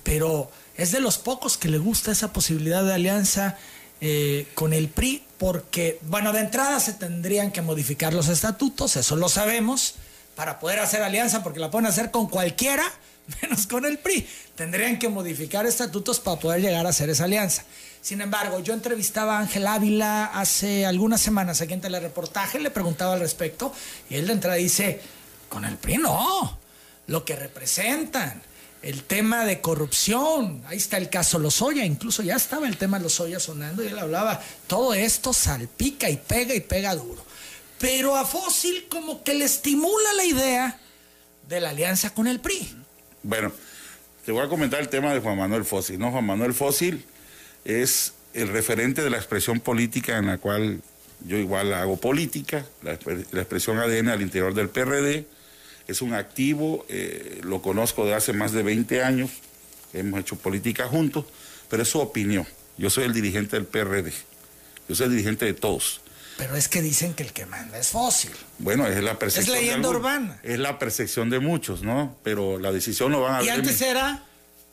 [0.03, 3.59] pero es de los pocos que le gusta esa posibilidad de alianza
[4.01, 9.17] eh, con el PRI, porque, bueno, de entrada se tendrían que modificar los estatutos, eso
[9.17, 9.97] lo sabemos,
[10.37, 12.85] para poder hacer alianza, porque la pueden hacer con cualquiera,
[13.43, 14.27] menos con el PRI.
[14.55, 17.65] Tendrían que modificar estatutos para poder llegar a hacer esa alianza.
[18.01, 23.15] Sin embargo, yo entrevistaba a Ángel Ávila hace algunas semanas aquí en Telereportaje, le preguntaba
[23.15, 23.73] al respecto,
[24.09, 25.01] y él de entrada dice,
[25.49, 26.57] con el PRI no,
[27.09, 28.43] lo que representan,
[28.89, 33.39] el tema de corrupción, ahí está el caso Lozoya, incluso ya estaba el tema Lozoya
[33.39, 37.23] sonando y él hablaba, todo esto salpica y pega y pega duro.
[37.79, 40.81] Pero a Fósil como que le estimula la idea
[41.47, 42.77] de la alianza con el PRI.
[43.23, 43.53] Bueno,
[44.25, 45.99] te voy a comentar el tema de Juan Manuel Fósil.
[45.99, 46.11] ¿no?
[46.11, 47.05] Juan Manuel Fósil
[47.67, 50.81] es el referente de la expresión política en la cual
[51.27, 55.27] yo igual hago política, la, expresión ADN al interior del PRD.
[55.89, 59.31] Es un activo, eh, lo conozco de hace más de 20 años,
[59.93, 61.25] hemos hecho política juntos,
[61.69, 62.47] pero es su opinión.
[62.77, 64.13] Yo soy el dirigente del PRD,
[64.89, 66.01] yo soy el dirigente de todos.
[66.39, 68.31] Pero es que dicen que el que manda es fósil.
[68.59, 69.57] Bueno, es la percepción.
[69.57, 70.39] Es leyenda urbana.
[70.45, 72.17] Es la percepción de muchos, ¿no?
[72.23, 74.25] Pero la decisión no van a Y antes era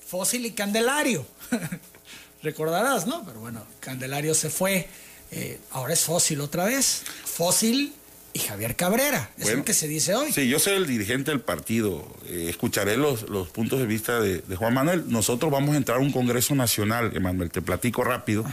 [0.08, 1.26] fósil y Candelario.
[2.44, 3.26] Recordarás, ¿no?
[3.26, 4.88] Pero bueno, Candelario se fue.
[5.32, 7.02] Eh, ahora es fósil otra vez.
[7.26, 7.96] Fósil
[8.36, 9.30] y Javier Cabrera.
[9.38, 10.30] Es lo que se dice hoy.
[10.34, 12.06] Sí, yo soy el dirigente del partido.
[12.28, 15.06] Eh, escucharé los, los, puntos de vista de, Juan Manuel.
[15.08, 18.44] Nosotros vamos a entrar a un Congreso Nacional, Emanuel, te platico rápido.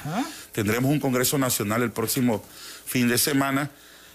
[0.53, 2.45] Tendremos un Congreso Nacional el próximo
[2.87, 3.73] fin de semana.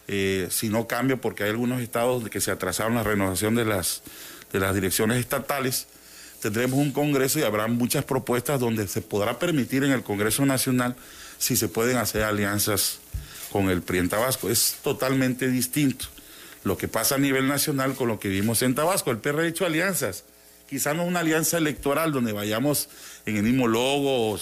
[0.08, 4.04] Eh, si no cambio, porque hay algunos estados que se atrasaron la renovación de las,
[4.54, 5.88] de las direcciones estatales.
[6.42, 10.96] Tendremos un Congreso y habrá muchas propuestas donde se podrá permitir en el Congreso Nacional
[11.38, 13.00] si se pueden hacer alianzas
[13.52, 14.50] con el PRI en Tabasco.
[14.50, 16.06] Es totalmente distinto
[16.64, 19.12] lo que pasa a nivel nacional con lo que vimos en Tabasco.
[19.12, 20.24] El PRI ha hecho alianzas,
[20.70, 22.90] quizá no una alianza electoral donde vayamos
[23.26, 24.40] en el mismo logo o,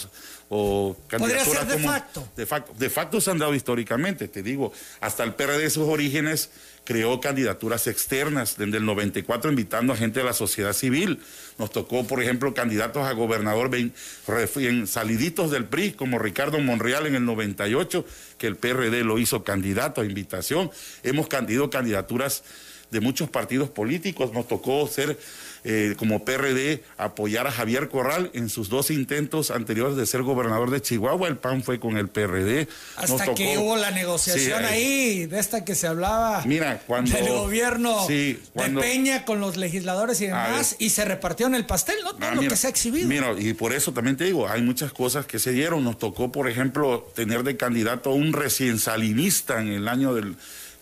[1.08, 2.28] candidaturas de facto.
[2.36, 2.74] De facto.
[2.78, 6.50] De facto se han dado históricamente, te digo, hasta el PRD de sus orígenes
[6.84, 11.20] creó candidaturas externas desde el 94 invitando a gente de la sociedad civil.
[11.58, 17.16] Nos tocó, por ejemplo, candidatos a gobernador en saliditos del PRI, como Ricardo Monreal en
[17.16, 18.06] el 98,
[18.38, 20.70] que el PRD lo hizo candidato a invitación.
[21.02, 22.44] Hemos candido candidaturas
[22.90, 24.32] de muchos partidos políticos.
[24.32, 25.18] Nos tocó ser
[25.64, 30.70] eh, como PRD apoyar a Javier Corral en sus dos intentos anteriores de ser gobernador
[30.70, 31.28] de Chihuahua.
[31.28, 32.68] El PAN fue con el PRD.
[32.96, 38.06] Hasta que hubo la negociación ahí, de esta que se hablaba mira, cuando, del gobierno
[38.06, 38.38] de
[38.80, 42.14] Peña con los legisladores y demás, y se repartió en el pastel, ¿no?
[42.14, 43.08] Todo ah, lo que se ha exhibido.
[43.08, 45.84] Mira, y por eso también te digo, hay muchas cosas que se dieron.
[45.84, 50.36] Nos tocó, por ejemplo, tener de candidato a un recién salinista en el año del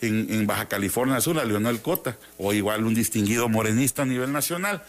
[0.06, 4.82] en, Baja California Sur, a Leonel Cota, o igual un distinguido morenista a nivel nacional.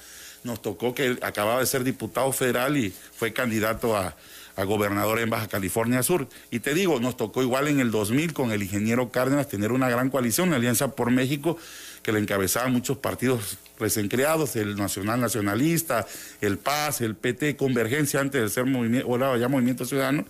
[0.43, 4.15] Nos tocó que él acababa de ser diputado federal y fue candidato a,
[4.57, 6.29] gobernador en Baja California Sur.
[6.49, 9.89] Y te digo, nos tocó igual en el 2000 con el ingeniero Cárdenas tener una
[9.89, 11.57] gran coalición, la Alianza por México,
[12.03, 16.07] que le encabezaban muchos partidos recién creados, el Nacional Nacionalista,
[16.39, 20.23] el PAS, el PT, Convergencia, antes de ser movimiento, ahora ya Movimiento Ciudadano,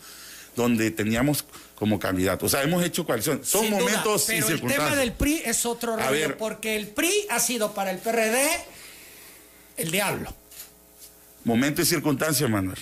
[0.56, 1.46] donde teníamos
[1.76, 2.46] como candidato.
[2.46, 3.42] O sea, hemos hecho coalición.
[3.44, 7.74] Son momentos pero El tema del PRI es otro rollo, porque el PRI ha sido
[7.74, 8.50] para el PRD
[9.78, 10.34] el diablo.
[11.44, 12.80] Momento y circunstancia, Manuel.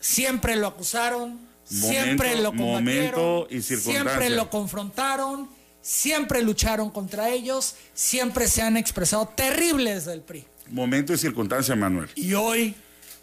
[0.00, 5.50] Siempre lo acusaron, siempre lo combatieron, y siempre lo confrontaron,
[5.82, 10.46] siempre lucharon contra ellos, siempre se han expresado terribles del PRI.
[10.70, 12.08] Momento y circunstancia, Manuel.
[12.14, 12.74] Y hoy,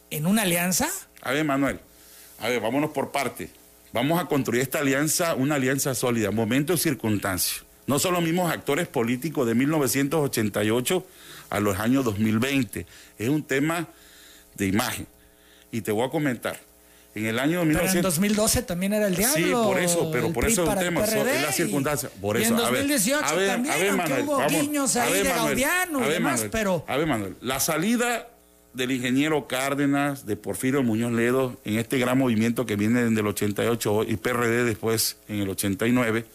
[0.09, 0.89] en una alianza.
[1.21, 1.79] A ver, Manuel,
[2.39, 3.49] a ver, vámonos por parte.
[3.95, 7.63] Vamos a construir esta alianza, una alianza sólida, momento y circunstancia.
[7.87, 11.07] No son los mismos actores políticos de 1988
[11.49, 12.85] a los años 2020.
[13.17, 13.87] Es un tema
[14.55, 15.07] de imagen.
[15.71, 16.59] Y te voy a comentar.
[17.13, 17.91] En el año 1900...
[17.93, 19.37] Pero en 2012 también era el diablo.
[19.37, 22.09] Sí, por eso, pero por eso es un tema, es la circunstancia.
[22.19, 25.13] Por eso, y en 2018 a ver, también, a ver, Manuel, hubo vamos, guiños ahí
[25.13, 26.83] de Gaudiano y demás, pero...
[26.89, 28.27] A ver, Manuel, la salida
[28.75, 33.27] del ingeniero Cárdenas, de Porfirio Muñoz Ledo, en este gran movimiento que viene desde el
[33.27, 36.25] 88 y PRD después en el 89,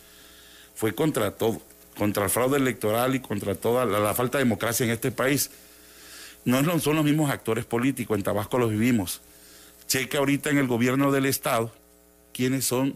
[0.74, 1.60] fue contra todo,
[1.96, 5.50] contra el fraude electoral y contra toda la, falta de democracia en este país.
[6.46, 9.20] No son los mismos actores políticos, en Tabasco los vivimos.
[9.86, 11.70] Cheque ahorita en el gobierno del Estado
[12.32, 12.94] quiénes son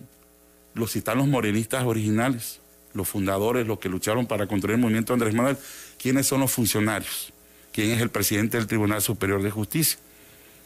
[0.73, 2.61] los, los morenistas originales,
[2.95, 5.59] los fundadores, los que lucharon para construir el movimiento Andrés Manuel,
[5.99, 7.34] quiénes son los funcionarios
[7.75, 9.99] quién es el presidente del Tribunal Superior de Justicia.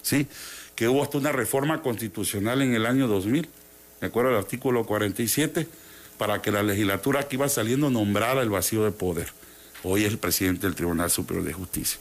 [0.02, 0.28] ¿Sí?
[0.76, 3.48] Que hubo hasta una reforma constitucional en el año 2000,
[4.00, 5.66] de acuerdo al artículo 47,
[6.18, 9.32] para que la legislatura que iba saliendo nombrara el vacío de poder.
[9.82, 11.98] Hoy es el presidente del Tribunal Superior de Justicia.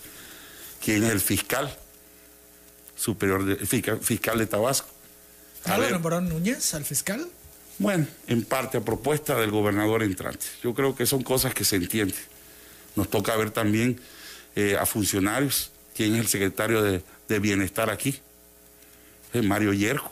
[0.83, 1.75] ¿Quién es el fiscal
[2.95, 4.89] superior de, fiscal, de Tabasco?
[5.65, 7.27] ¿Ya lo nombró Núñez al fiscal?
[7.79, 10.45] Bueno, en parte a propuesta del gobernador entrante.
[10.63, 12.17] Yo creo que son cosas que se entienden.
[12.95, 13.99] Nos toca ver también
[14.57, 15.69] eh, a funcionarios.
[15.95, 17.03] ¿Quién es el secretario de,
[17.39, 18.15] Bienestar aquí?
[19.31, 20.09] Es Mario Yerjo.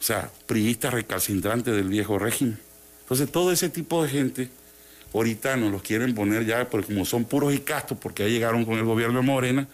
[0.00, 2.58] O sea, priista recalcitrante del viejo régimen.
[3.02, 4.48] Entonces, todo ese tipo de gente,
[5.12, 8.64] ahorita nos los quieren poner ya, porque como son puros y castos, porque ya llegaron
[8.64, 9.68] con el gobierno de Morena,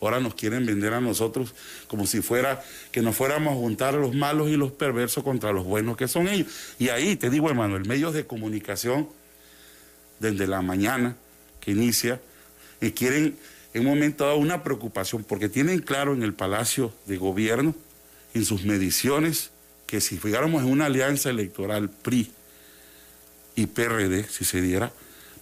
[0.00, 1.52] ahora nos quieren vender a nosotros
[1.88, 2.62] como si fuera
[2.92, 6.06] que nos fuéramos a juntar a los malos y los perversos contra los buenos que
[6.06, 6.46] son ellos.
[6.78, 9.08] Y ahí te digo, hermano, el medios de comunicación,
[10.20, 11.16] desde la mañana
[11.58, 12.20] que inicia,
[12.82, 13.36] que quieren
[13.74, 17.76] en un momento dado una preocupación, porque tienen claro en el Palacio de Gobierno,
[18.34, 19.52] en sus mediciones,
[19.86, 22.32] que si fijáramos en una alianza electoral PRI
[23.54, 24.90] y PRD, si se diera,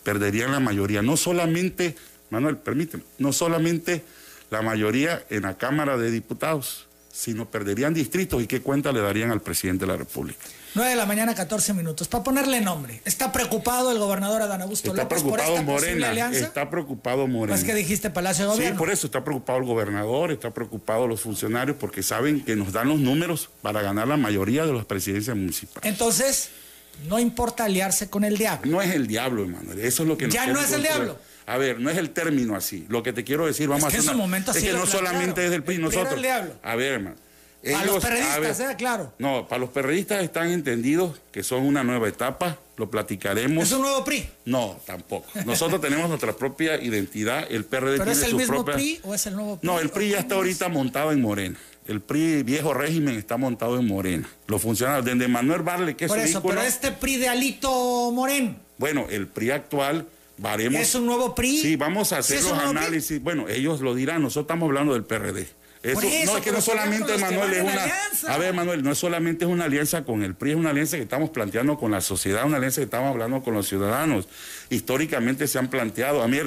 [0.04, 1.00] perderían la mayoría.
[1.00, 1.96] No solamente,
[2.28, 4.04] Manuel, permíteme, no solamente
[4.50, 6.88] la mayoría en la Cámara de Diputados,
[7.20, 10.40] sino perderían distritos y qué cuenta le darían al presidente de la República.
[10.74, 12.08] 9 de la mañana, 14 minutos.
[12.08, 13.02] Para ponerle nombre.
[13.04, 16.46] ¿Está preocupado el gobernador Adán Augusto está López preocupado por esta Morena, alianza?
[16.46, 17.58] Está preocupado Morena.
[17.58, 18.76] Es que dijiste Palacio de Gobierno.
[18.76, 22.72] Sí, por eso está preocupado el gobernador, está preocupado los funcionarios, porque saben que nos
[22.72, 25.90] dan los números para ganar la mayoría de las presidencias municipales.
[25.90, 26.48] Entonces,
[27.06, 28.70] no importa aliarse con el diablo.
[28.70, 29.72] No es el diablo, hermano.
[29.72, 31.18] Eso es lo que Ya no es el diablo.
[31.50, 32.86] A ver, no es el término así.
[32.88, 34.12] Lo que te quiero decir, vamos es que a hacer.
[34.12, 36.24] En momento es que no solamente es del PRI, nosotros.
[36.62, 37.16] A ver, hermano
[37.62, 39.12] para los perredistas, claro.
[39.18, 43.64] No, para los perredistas están entendidos que son una nueva etapa, lo platicaremos.
[43.64, 44.28] ¿Es un nuevo PRI?
[44.46, 45.26] No, tampoco.
[45.44, 49.34] Nosotros tenemos nuestra propia identidad, el PRD ¿Pero es el mismo PRI o es el
[49.34, 49.66] nuevo PRI?
[49.66, 51.58] No, el PRI ya está ahorita montado en Morena.
[51.86, 54.28] El PRI viejo régimen está montado en Morena.
[54.46, 58.54] Los funcionarios, desde Manuel Barle, que es Por eso, pero este PRI de Alito Moreno.
[58.78, 60.06] Bueno, el PRI actual
[60.40, 60.80] varemos.
[60.80, 61.58] ¿Es un nuevo PRI?
[61.58, 63.22] Sí, vamos a hacer los análisis.
[63.22, 65.46] Bueno, ellos lo dirán, nosotros estamos hablando del PRD
[65.82, 68.34] no es que no solamente Manuel es una.
[68.34, 70.98] A ver, Manuel, no es solamente es una alianza con el PRI, es una alianza
[70.98, 74.28] que estamos planteando con la sociedad, una alianza que estamos hablando con los ciudadanos.
[74.68, 76.22] Históricamente se han planteado.
[76.22, 76.38] A mí,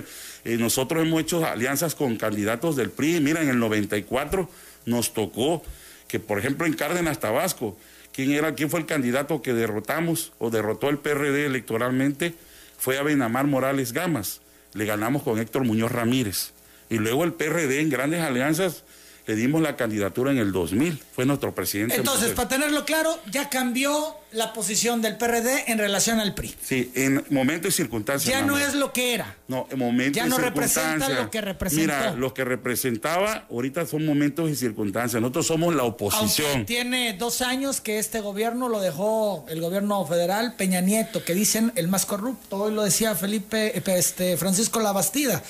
[0.46, 3.22] eh, nosotros hemos hecho alianzas con candidatos del PRI.
[3.22, 4.48] Mira, en el 94
[4.86, 5.64] nos tocó
[6.08, 7.76] que, por ejemplo, en Cárdenas, Tabasco,
[8.12, 12.36] ¿quién, era, quién fue el candidato que derrotamos o derrotó el PRD electoralmente?
[12.84, 14.41] Fue a Benamar Morales Gamas.
[14.73, 16.51] Le ganamos con Héctor Muñoz Ramírez.
[16.89, 18.84] Y luego el PRD en grandes alianzas
[19.26, 21.95] le dimos la candidatura en el 2000, fue nuestro presidente.
[21.95, 26.55] Entonces, para tenerlo claro, ya cambió la posición del PRD en relación al PRI.
[26.61, 28.36] Sí, en momentos y circunstancias.
[28.36, 29.38] Ya no es lo que era.
[29.47, 31.82] No, en momentos ya no representa lo que representó.
[31.82, 35.21] Mira, lo que representaba ahorita son momentos y circunstancias.
[35.21, 36.47] Nosotros somos la oposición.
[36.49, 41.34] Aunque tiene dos años que este gobierno lo dejó el gobierno federal Peña Nieto, que
[41.34, 42.57] dicen el más corrupto.
[42.57, 45.43] Hoy lo decía Felipe, eh, este, Francisco Labastida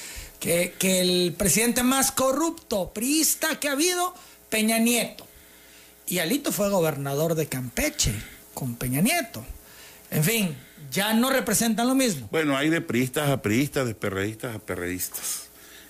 [0.43, 4.13] que, el presidente más corrupto, priista que ha habido,
[4.49, 5.25] Peña Nieto.
[6.05, 8.13] Y Alito fue gobernador de Campeche
[8.53, 9.43] con Peña Nieto.
[10.11, 10.55] En fin,
[10.91, 12.27] ya no representan lo mismo.
[12.29, 15.47] Bueno, hay de priistas a priistas, de perredistas a perredistas.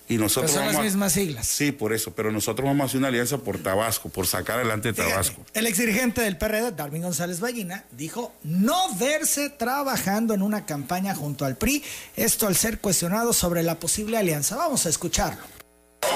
[0.08, 1.46] Y nosotros son las mismas siglas.
[1.46, 2.12] Sí, por eso.
[2.14, 5.44] Pero nosotros vamos a hacer una alianza por Tabasco, por sacar adelante Tabasco.
[5.54, 11.44] el exdirigente del PRD, Darwin González Ballina, dijo no verse trabajando en una campaña junto
[11.44, 11.82] al PRI.
[12.16, 14.56] Esto al ser cuestionado sobre la posible alianza.
[14.56, 15.42] Vamos a escucharlo.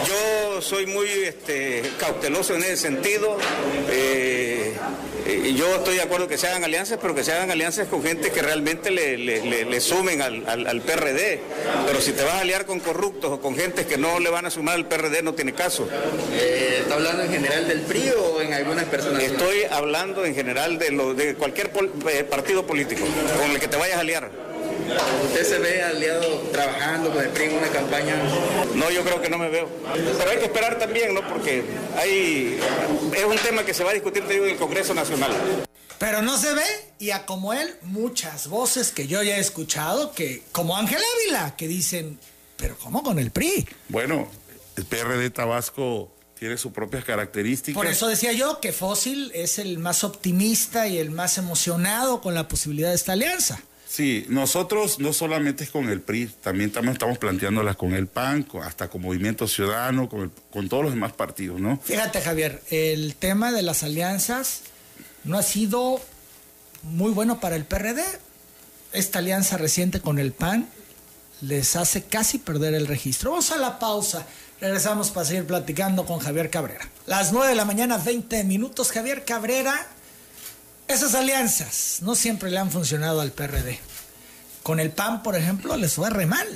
[0.07, 3.37] Yo soy muy este, cauteloso en ese sentido.
[3.91, 4.73] Eh,
[5.27, 8.03] eh, yo estoy de acuerdo que se hagan alianzas, pero que se hagan alianzas con
[8.03, 11.41] gente que realmente le, sumen al, PRD.
[11.87, 14.47] Pero si te vas a aliar con corruptos o con gente que no le van
[14.47, 15.89] a sumar al PRD, no tiene caso.
[16.33, 19.23] Eh, ¿Está hablando en general del PRI o en algunas personas?
[19.23, 23.05] Estoy hablando en general de, lo, de cualquier partido político
[23.39, 24.48] con el que te vayas a aliar.
[25.25, 28.17] ¿Usted se ve aliado trabajando con el PRI en una campaña?
[28.75, 29.69] No, yo creo que no me veo.
[29.93, 31.27] Pero hay que esperar también, ¿no?
[31.29, 31.65] Porque
[31.97, 32.59] hay,
[33.17, 35.33] es un tema que se va a discutir en el Congreso Nacional.
[35.99, 36.65] Pero no se ve,
[36.99, 41.57] y a como él, muchas voces que yo ya he escuchado, que como Ángel Ávila,
[41.57, 42.19] que dicen,
[42.57, 43.69] pero ¿cómo con el PRI?
[43.89, 44.29] Bueno,
[44.77, 47.77] el PRD Tabasco tiene sus propias características.
[47.77, 52.35] Por eso decía yo que Fósil es el más optimista y el más emocionado con
[52.35, 53.61] la posibilidad de esta alianza.
[53.99, 58.87] Sí, nosotros no solamente es con el PRI, también estamos planteándolas con el PAN, hasta
[58.87, 61.81] con Movimiento Ciudadano, con, con todos los demás partidos, ¿no?
[61.83, 64.61] Fíjate, Javier, el tema de las alianzas
[65.25, 66.01] no ha sido
[66.85, 68.05] muy bueno para el PRD.
[68.93, 70.69] Esta alianza reciente con el PAN
[71.41, 73.33] les hace casi perder el registro.
[73.33, 74.25] Vamos a la pausa.
[74.61, 76.89] Regresamos para seguir platicando con Javier Cabrera.
[77.07, 78.93] Las 9 de la mañana, 20 minutos.
[78.93, 79.89] Javier Cabrera
[80.89, 83.79] esas alianzas no siempre le han funcionado al PRD.
[84.63, 86.47] Con el PAN, por ejemplo, les fue re mal.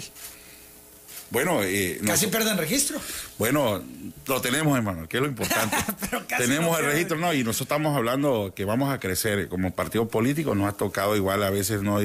[1.30, 3.00] Bueno, eh, casi pierden registro.
[3.38, 3.82] Bueno,
[4.26, 5.76] lo tenemos, hermano, que es lo importante.
[6.36, 10.54] tenemos el registro, no, y nosotros estamos hablando que vamos a crecer como partido político.
[10.54, 12.00] Nos ha tocado igual, a veces no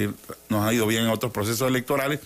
[0.48, 2.22] nos ha ido bien en otros procesos electorales.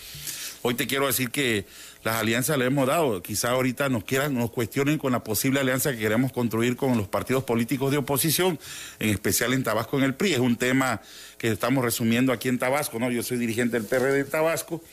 [0.62, 1.66] Hoy te quiero decir que
[2.04, 3.22] las alianzas le hemos dado.
[3.22, 7.08] Quizá ahorita nos quieran, nos cuestionen con la posible alianza que queremos construir con los
[7.08, 8.60] partidos políticos de oposición,
[9.00, 10.34] en especial en Tabasco en el PRI.
[10.34, 11.02] Es un tema
[11.38, 13.12] que estamos resumiendo aquí en Tabasco, ¿no?
[13.12, 14.84] Yo soy dirigente del PRD de Tabasco.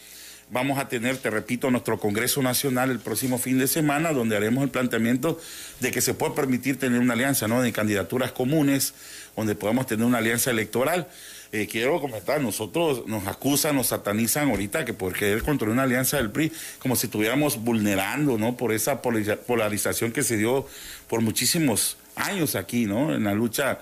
[0.50, 4.64] Vamos a tener, te repito, nuestro Congreso Nacional el próximo fin de semana, donde haremos
[4.64, 5.38] el planteamiento
[5.80, 7.60] de que se puede permitir tener una alianza, ¿no?
[7.60, 8.94] De candidaturas comunes,
[9.36, 11.08] donde podamos tener una alianza electoral.
[11.50, 16.18] Eh, quiero comentar, nosotros nos acusan, nos satanizan ahorita que por querer construir una alianza
[16.18, 18.56] del PRI, como si estuviéramos vulnerando, ¿no?
[18.56, 20.66] Por esa polarización que se dio
[21.08, 23.14] por muchísimos años aquí, ¿no?
[23.14, 23.78] En la lucha,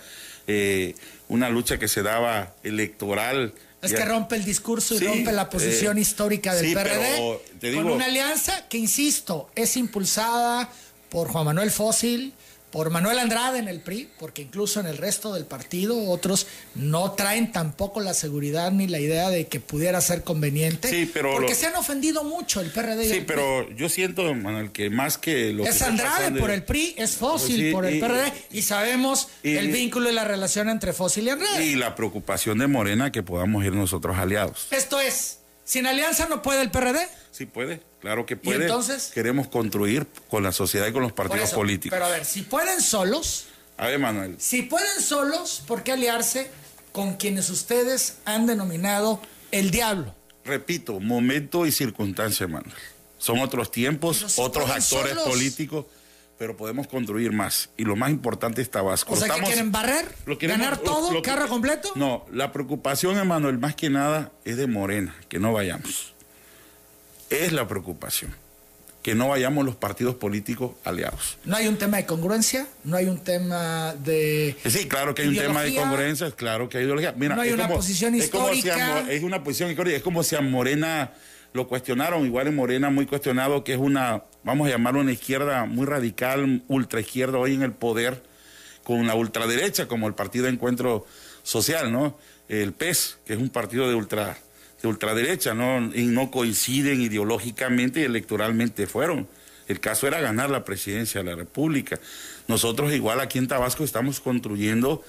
[0.46, 0.94] eh,
[1.28, 3.52] una lucha que se daba electoral.
[3.82, 8.04] Es que rompe el discurso y rompe la posición eh, histórica del PRD con una
[8.04, 10.70] alianza que, insisto, es impulsada
[11.08, 12.32] por Juan Manuel Fósil,
[12.76, 17.12] por Manuel Andrade en el PRI, porque incluso en el resto del partido otros no
[17.12, 20.90] traen tampoco la seguridad ni la idea de que pudiera ser conveniente.
[20.90, 23.08] Sí, pero porque se han ofendido mucho el PRD.
[23.08, 27.16] Sí, pero yo siento, Manuel, que más que lo es Andrade por el PRI, es
[27.16, 31.64] Fósil por el PRD y sabemos el vínculo y la relación entre Fósil y Andrade.
[31.64, 34.66] Y la preocupación de Morena que podamos ir nosotros aliados.
[34.70, 37.06] Esto es, sin alianza no puede el PRD.
[37.32, 38.62] Sí puede, claro que puede.
[38.62, 39.10] entonces?
[39.12, 41.94] Queremos construir con la sociedad y con los partidos políticos.
[41.94, 43.48] Pero a ver, si pueden solos.
[43.76, 44.36] A ver, Manuel.
[44.38, 46.50] Si pueden solos, ¿por qué aliarse
[46.92, 50.14] con quienes ustedes han denominado el diablo?
[50.44, 52.72] Repito, momento y circunstancia, Manuel.
[53.18, 55.86] Son otros tiempos, otros actores políticos,
[56.38, 57.70] pero podemos construir más.
[57.76, 59.14] Y lo más importante es Tabasco.
[59.14, 60.06] O sea, que quieren barrer,
[60.40, 61.92] ganar todo, carro completo.
[61.94, 66.16] No, la preocupación, Emanuel, más que nada es de Morena, que no vayamos
[67.30, 68.34] es la preocupación,
[69.02, 71.38] que no vayamos los partidos políticos aliados.
[71.44, 72.66] ¿No hay un tema de congruencia?
[72.84, 74.56] ¿No hay un tema de...
[74.66, 77.14] Sí, claro que hay un tema de congruencia, claro que hay ideología.
[77.16, 79.06] Mira, no hay una posición histórica.
[79.10, 81.12] Es, una posición histórica, es como si a Morena
[81.52, 85.66] lo cuestionaron, igual en Morena muy cuestionado, que es una, vamos a llamarlo una izquierda
[85.66, 88.22] muy radical, ultra izquierda hoy en el poder,
[88.84, 91.04] con la ultraderecha como el Partido Encuentro
[91.42, 92.16] Social, ¿no?
[92.48, 94.38] El PES, que es un partido de ultra
[94.80, 95.78] de ultraderecha, ¿no?
[95.92, 99.26] Y no coinciden ideológicamente y electoralmente fueron.
[99.66, 101.98] El caso era ganar la presidencia de la República.
[102.46, 105.02] Nosotros igual aquí en Tabasco estamos construyendo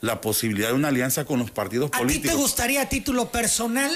[0.00, 2.18] la posibilidad de una alianza con los partidos políticos.
[2.18, 3.92] ¿A ti te gustaría a título personal?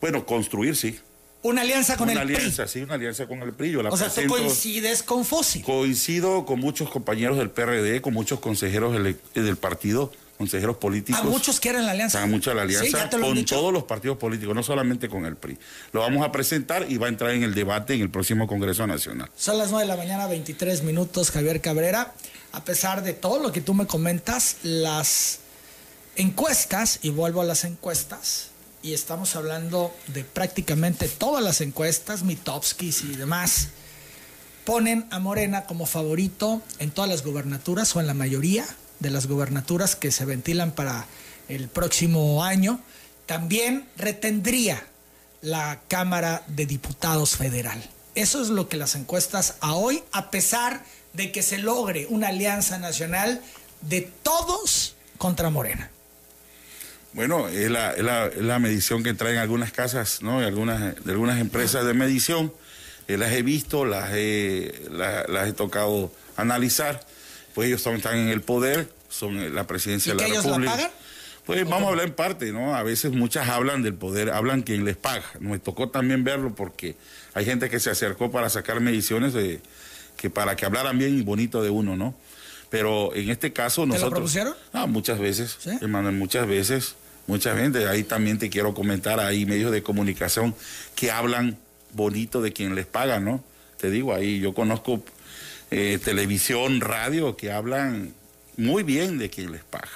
[0.00, 0.98] Bueno, construir, sí.
[1.44, 2.24] ¿Una alianza con el PRI?
[2.24, 3.76] Una alianza, sí, una alianza con el PRI.
[3.76, 5.62] o sea, ¿tú coincides con Fósil?
[5.62, 11.20] Coincido con muchos compañeros del PRD, con muchos consejeros del partido consejeros políticos.
[11.20, 12.22] A muchos quieren la alianza.
[12.22, 15.58] A muchos la alianza con todos los partidos políticos, no solamente con el PRI.
[15.92, 18.86] Lo vamos a presentar y va a entrar en el debate en el próximo Congreso
[18.86, 19.30] Nacional.
[19.36, 22.14] Son las 9 de la mañana, 23 minutos, Javier Cabrera.
[22.52, 25.40] A pesar de todo lo que tú me comentas, las
[26.16, 28.50] encuestas, y vuelvo a las encuestas,
[28.84, 33.68] y estamos hablando de prácticamente todas las encuestas, Mitowskis y demás,
[34.66, 38.66] ponen a Morena como favorito en todas las gubernaturas o en la mayoría
[39.00, 41.06] de las gubernaturas que se ventilan para
[41.48, 42.78] el próximo año.
[43.24, 44.86] También retendría
[45.40, 47.82] la Cámara de Diputados Federal.
[48.14, 52.28] Eso es lo que las encuestas a hoy, a pesar de que se logre una
[52.28, 53.40] alianza nacional
[53.80, 55.90] de todos contra Morena.
[57.14, 60.42] Bueno, es la, medición que traen algunas casas, ¿no?
[60.42, 62.52] Y algunas, de algunas empresas de medición.
[63.06, 67.06] Eh, las he visto, las he, las he tocado analizar.
[67.54, 70.58] Pues ellos están en el poder, son la presidencia de la República.
[70.58, 70.90] La pagan?
[71.46, 72.74] Pues vamos a hablar en parte, ¿no?
[72.74, 75.24] A veces muchas hablan del poder, hablan quien les paga.
[75.38, 76.96] Me tocó también verlo porque
[77.34, 79.60] hay gente que se acercó para sacar mediciones de,
[80.16, 82.14] que para que hablaran bien y bonito de uno, ¿no?
[82.70, 84.00] Pero en este caso nosotros...
[84.00, 84.54] ¿Te lo propusieron?
[84.72, 85.70] Ah, muchas veces, ¿Sí?
[85.80, 86.96] hermano, muchas veces
[87.26, 87.88] mucha gente.
[87.88, 90.54] Ahí también te quiero comentar, hay medios de comunicación
[90.94, 91.58] que hablan
[91.92, 93.42] bonito de quien les paga, ¿no?
[93.78, 95.02] Te digo, ahí yo conozco
[95.70, 98.14] eh, televisión, radio, que hablan
[98.56, 99.90] muy bien de quien les paga.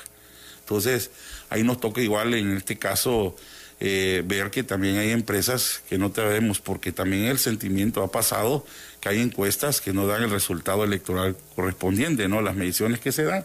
[0.60, 1.10] Entonces,
[1.50, 3.36] ahí nos toca igual en este caso
[3.80, 8.66] eh, ver que también hay empresas que no tenemos, porque también el sentimiento ha pasado
[9.00, 12.42] que hay encuestas que no dan el resultado electoral correspondiente, ¿no?
[12.42, 13.44] Las mediciones que se dan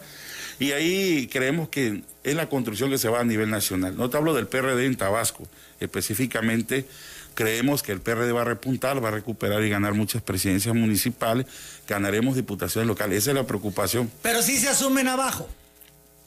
[0.58, 3.96] y ahí creemos que es la construcción que se va a nivel nacional.
[3.96, 5.46] No te hablo del PRD en Tabasco,
[5.80, 6.86] específicamente
[7.34, 11.46] creemos que el PRD va a repuntar, va a recuperar y ganar muchas presidencias municipales,
[11.86, 14.10] ganaremos diputaciones locales, esa es la preocupación.
[14.22, 15.48] Pero sí se asumen abajo,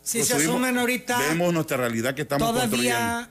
[0.04, 1.18] sí se asumen ahorita.
[1.30, 3.30] Vemos nuestra realidad que estamos todavía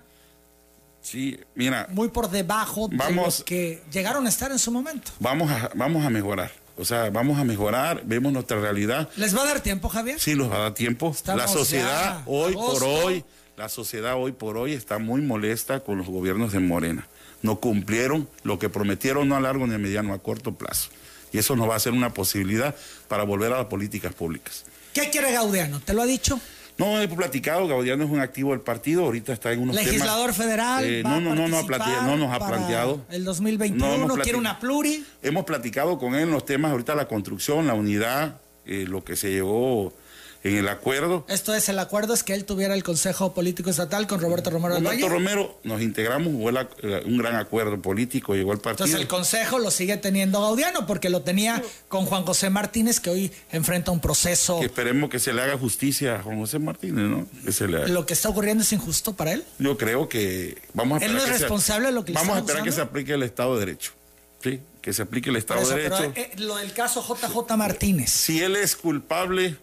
[1.06, 1.86] Sí, mira.
[1.90, 5.12] Muy por debajo de los que llegaron a estar en su momento.
[5.20, 6.50] Vamos a, vamos a mejorar.
[6.76, 9.08] O sea, vamos a mejorar, vemos nuestra realidad.
[9.16, 10.20] ¿Les va a dar tiempo, Javier?
[10.20, 11.14] Sí, nos va a dar tiempo.
[11.26, 13.24] la sociedad hoy por hoy,
[13.56, 17.08] la sociedad hoy por hoy está muy molesta con los gobiernos de Morena.
[17.42, 20.90] No cumplieron lo que prometieron no a largo ni a mediano, a corto plazo.
[21.32, 22.74] Y eso nos va a ser una posibilidad
[23.08, 24.64] para volver a las políticas públicas.
[24.92, 25.80] ¿Qué quiere Gaudiano?
[25.80, 26.40] ¿Te lo ha dicho?
[26.78, 30.84] No, he platicado, Gaudiano es un activo del partido, ahorita está en unos Legislador federal.
[30.84, 33.00] Eh, no, no, no, no, no nos ha planteado.
[33.10, 35.04] El 2021 quiere una pluri.
[35.22, 39.16] Hemos platicado con él en los temas, ahorita la construcción, la unidad, eh, lo que
[39.16, 39.94] se llevó
[40.42, 41.24] en el acuerdo.
[41.28, 44.74] Esto es, el acuerdo es que él tuviera el Consejo Político Estatal con Roberto Romero
[44.74, 48.86] del Roberto Romero, nos integramos, hubo un gran acuerdo político, llegó el partido.
[48.86, 53.10] Entonces el Consejo lo sigue teniendo Gaudiano, porque lo tenía con Juan José Martínez, que
[53.10, 54.60] hoy enfrenta un proceso...
[54.60, 57.26] Que esperemos que se le haga justicia a Juan José Martínez, ¿no?
[57.88, 59.44] ¿Lo que está ocurriendo es injusto para él?
[59.58, 62.38] Yo creo que vamos a Él no es responsable de lo que le Vamos a
[62.40, 63.92] esperar que se aplique el Estado de Derecho.
[64.42, 66.12] Sí, que se aplique el Estado de Derecho.
[66.14, 68.10] Pero, eh, lo del caso JJ Martínez.
[68.10, 69.56] Si él es culpable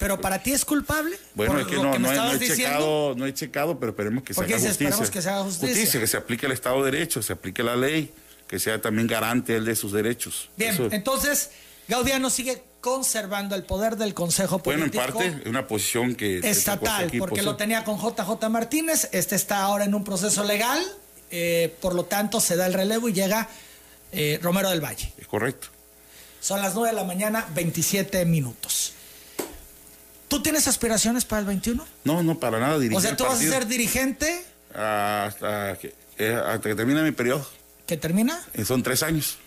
[0.00, 1.14] ¿Pero para ti es culpable?
[1.34, 4.58] Bueno, es que, no, no, he, checado, no he checado, pero esperemos que se haga
[4.58, 5.10] justicia.
[5.10, 6.00] que se haga justicia?
[6.00, 8.10] que se aplique el Estado de Derecho, se aplique la ley,
[8.48, 10.48] que sea también garante él de sus derechos.
[10.56, 11.50] Bien, entonces
[11.86, 15.02] Gaudiano sigue conservando el poder del Consejo Político.
[15.04, 16.38] Bueno, en parte, una posición que...
[16.38, 20.82] Estatal, porque lo tenía con JJ Martínez, este está ahora en un proceso legal,
[21.30, 23.50] eh, por lo tanto se da el relevo y llega
[24.12, 25.12] eh, Romero del Valle.
[25.18, 25.68] Es correcto.
[26.40, 28.94] Son las 9 de la mañana, 27 minutos.
[30.30, 31.84] ¿Tú tienes aspiraciones para el 21?
[32.04, 32.78] No, no, para nada.
[32.94, 34.44] O sea, ¿tú vas a ser dirigente?
[34.72, 37.44] Hasta que, eh, hasta que termine mi periodo.
[37.84, 38.40] ¿Qué termina?
[38.54, 39.38] Eh, son tres años.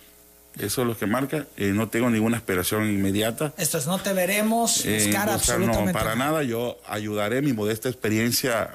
[0.58, 1.46] Eso es lo que marca.
[1.56, 3.54] Eh, no tengo ninguna aspiración inmediata.
[3.56, 6.42] Esto es, no te veremos buscar absolutamente No, para nada.
[6.42, 8.70] Yo ayudaré mi modesta experiencia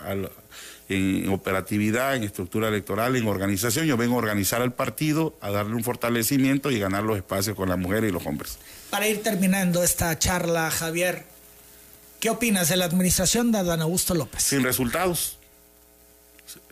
[0.90, 3.86] en operatividad, en estructura electoral, en organización.
[3.86, 7.70] Yo vengo a organizar al partido, a darle un fortalecimiento y ganar los espacios con
[7.70, 8.58] las mujeres y los hombres.
[8.90, 11.24] Para ir terminando esta charla, Javier,
[12.20, 14.44] ¿Qué opinas de la administración de Adán Augusto López?
[14.44, 15.38] Sin resultados.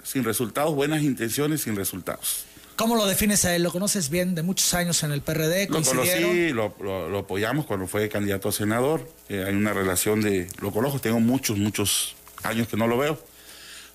[0.04, 2.44] Sin resultados, buenas intenciones, sin resultados.
[2.76, 3.64] ¿Cómo lo defines a él?
[3.64, 5.68] ¿Lo conoces bien de muchos años en el PRD?
[5.70, 9.10] Lo conocí, lo, apoyamos cuando fue candidato a senador.
[9.30, 10.48] Eh, hay una relación de.
[10.62, 13.20] Lo conozco, tengo muchos, muchos años que no lo veo.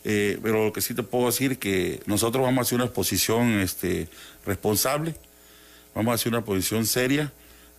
[0.05, 2.93] Eh, pero lo que sí te puedo decir es que nosotros vamos a hacer una
[2.93, 4.09] posición este,
[4.45, 5.15] responsable,
[5.95, 7.31] vamos a hacer una posición seria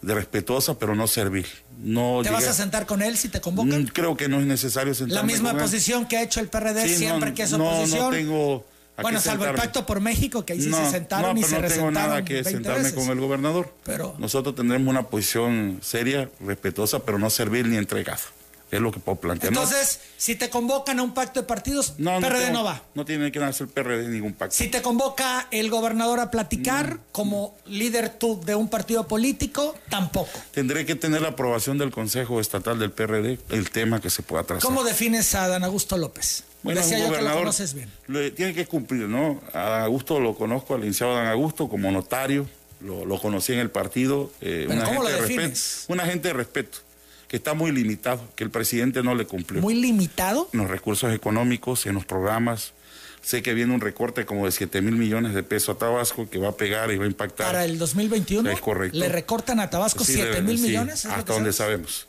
[0.04, 1.47] de respetuosa, pero no servil.
[1.80, 3.84] No ¿Te vas a sentar con él si te convocan?
[3.84, 6.88] Mm, creo que no es necesario sentarme La misma posición que ha hecho el PRD
[6.89, 7.99] siempre que es oposición.
[7.99, 8.66] No, no tengo...
[9.01, 11.89] Bueno, salvo el pacto por México, que ahí sí se sentaron y se No tengo
[11.89, 13.74] nada que sentarme con el gobernador.
[13.84, 14.14] Pero...
[14.20, 18.22] Nosotros tendremos una posición seria, respetuosa, pero no servil ni entregada.
[18.76, 19.53] Es lo que puedo plantear.
[19.53, 22.82] Entonces, si te convocan a un pacto de partidos, no, PRD no, no va.
[22.95, 24.55] No tiene que hacer PRD ningún pacto.
[24.55, 26.99] Si te convoca el gobernador a platicar Mm.
[27.11, 30.32] como líder tú de un partido político, tampoco.
[30.51, 34.43] Tendré que tener la aprobación del Consejo Estatal del PRD, el tema que se pueda
[34.43, 34.63] trazar.
[34.63, 36.43] ¿Cómo defines a Dan Augusto López?
[36.63, 37.89] Bueno, Decía un yo que lo gobernador conoces bien.
[38.36, 39.41] tiene que cumplir, ¿no?
[39.53, 42.47] A Dan Augusto lo conozco, al licenciado Dan Augusto, como notario,
[42.80, 44.32] lo, lo conocí en el partido.
[44.41, 45.86] eh, Pero una ¿cómo gente lo de respeto, defines?
[45.89, 46.78] una gente de respeto,
[47.34, 49.59] que está muy limitado, que el presidente no le cumplió.
[49.59, 50.47] Muy limitado.
[50.53, 52.73] en los recursos económicos, en los programas.
[53.23, 56.38] Sé que viene un recorte como de 7 mil millones de pesos a Tabasco que
[56.38, 57.47] va a pegar y va a impactar.
[57.47, 58.99] Para el 2021 Es correcto.
[58.99, 60.99] le recortan a Tabasco Sí, 7 le- mil sí, millones.
[60.99, 62.05] ¿es lo hasta donde sabemos.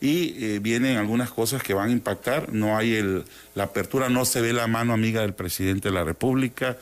[0.00, 2.52] Y eh, vienen algunas cosas que van a impactar.
[2.52, 3.24] No hay el,
[3.56, 6.76] la apertura, no se ve la mano amiga del presidente de la República.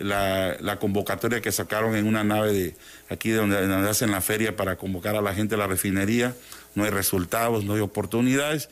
[0.00, 2.74] La, la convocatoria que sacaron en una nave de
[3.08, 6.34] aquí de donde, donde hacen la feria para convocar a la gente a la refinería,
[6.76, 8.68] no hay resultados, no hay oportunidades.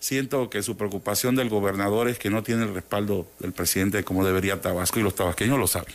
[0.00, 4.24] Siento que su preocupación del gobernador es que no tiene el respaldo del presidente como
[4.24, 5.94] debería Tabasco y los tabasqueños lo saben.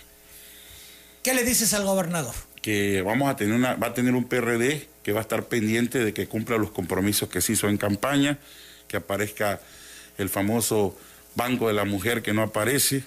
[1.23, 2.33] ¿Qué le dices al gobernador?
[2.67, 6.03] que vamos a tener una, va a tener un PRD que va a estar pendiente
[6.03, 8.39] de que cumpla los compromisos que se hizo en campaña,
[8.89, 9.61] que aparezca
[10.17, 10.97] el famoso
[11.35, 13.05] Banco de la Mujer que no aparece,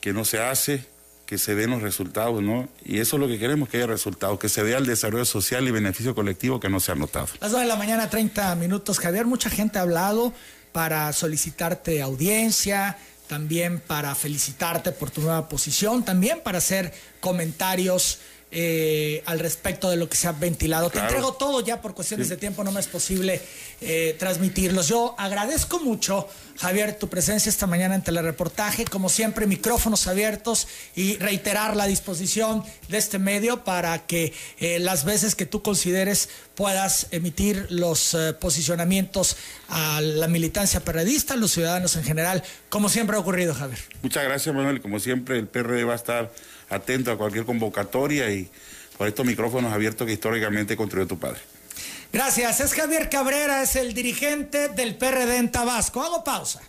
[0.00, 0.84] que no se hace,
[1.30, 2.68] que se den los resultados, ¿no?
[2.84, 5.68] Y eso es lo que queremos, que haya resultados, que se vea el desarrollo social
[5.68, 7.28] y beneficio colectivo que no se ha notado.
[7.40, 9.26] Las 2 de la mañana, 30 minutos, Javier.
[9.26, 10.32] Mucha gente ha hablado
[10.72, 18.18] para solicitarte audiencia, también para felicitarte por tu nueva posición, también para hacer comentarios
[18.52, 20.90] eh, al respecto de lo que se ha ventilado.
[20.90, 21.06] Claro.
[21.08, 22.34] Te entrego todo ya por cuestiones Sí.
[22.34, 23.40] de tiempo, no me es posible
[23.80, 24.88] eh, transmitirlos.
[24.88, 26.28] Yo agradezco mucho,
[26.58, 28.84] Javier, tu presencia esta mañana en Telereportaje.
[28.84, 35.04] Como siempre, micrófonos abiertos y reiterar la disposición de este medio para que eh, las
[35.04, 39.36] veces que tú consideres puedas emitir los posicionamientos
[39.68, 43.78] a la militancia periodista, a los ciudadanos en general, como siempre ha ocurrido, Javier.
[44.02, 44.80] Muchas gracias, Manuel.
[44.82, 46.30] Como siempre, el PRD va a estar
[46.70, 48.48] atento a cualquier convocatoria y
[48.96, 51.40] por estos micrófonos abiertos que históricamente construyó tu padre.
[52.12, 52.60] Gracias.
[52.60, 56.02] Es Javier Cabrera, es el dirigente del PRD en Tabasco.
[56.02, 56.60] Hago pausa.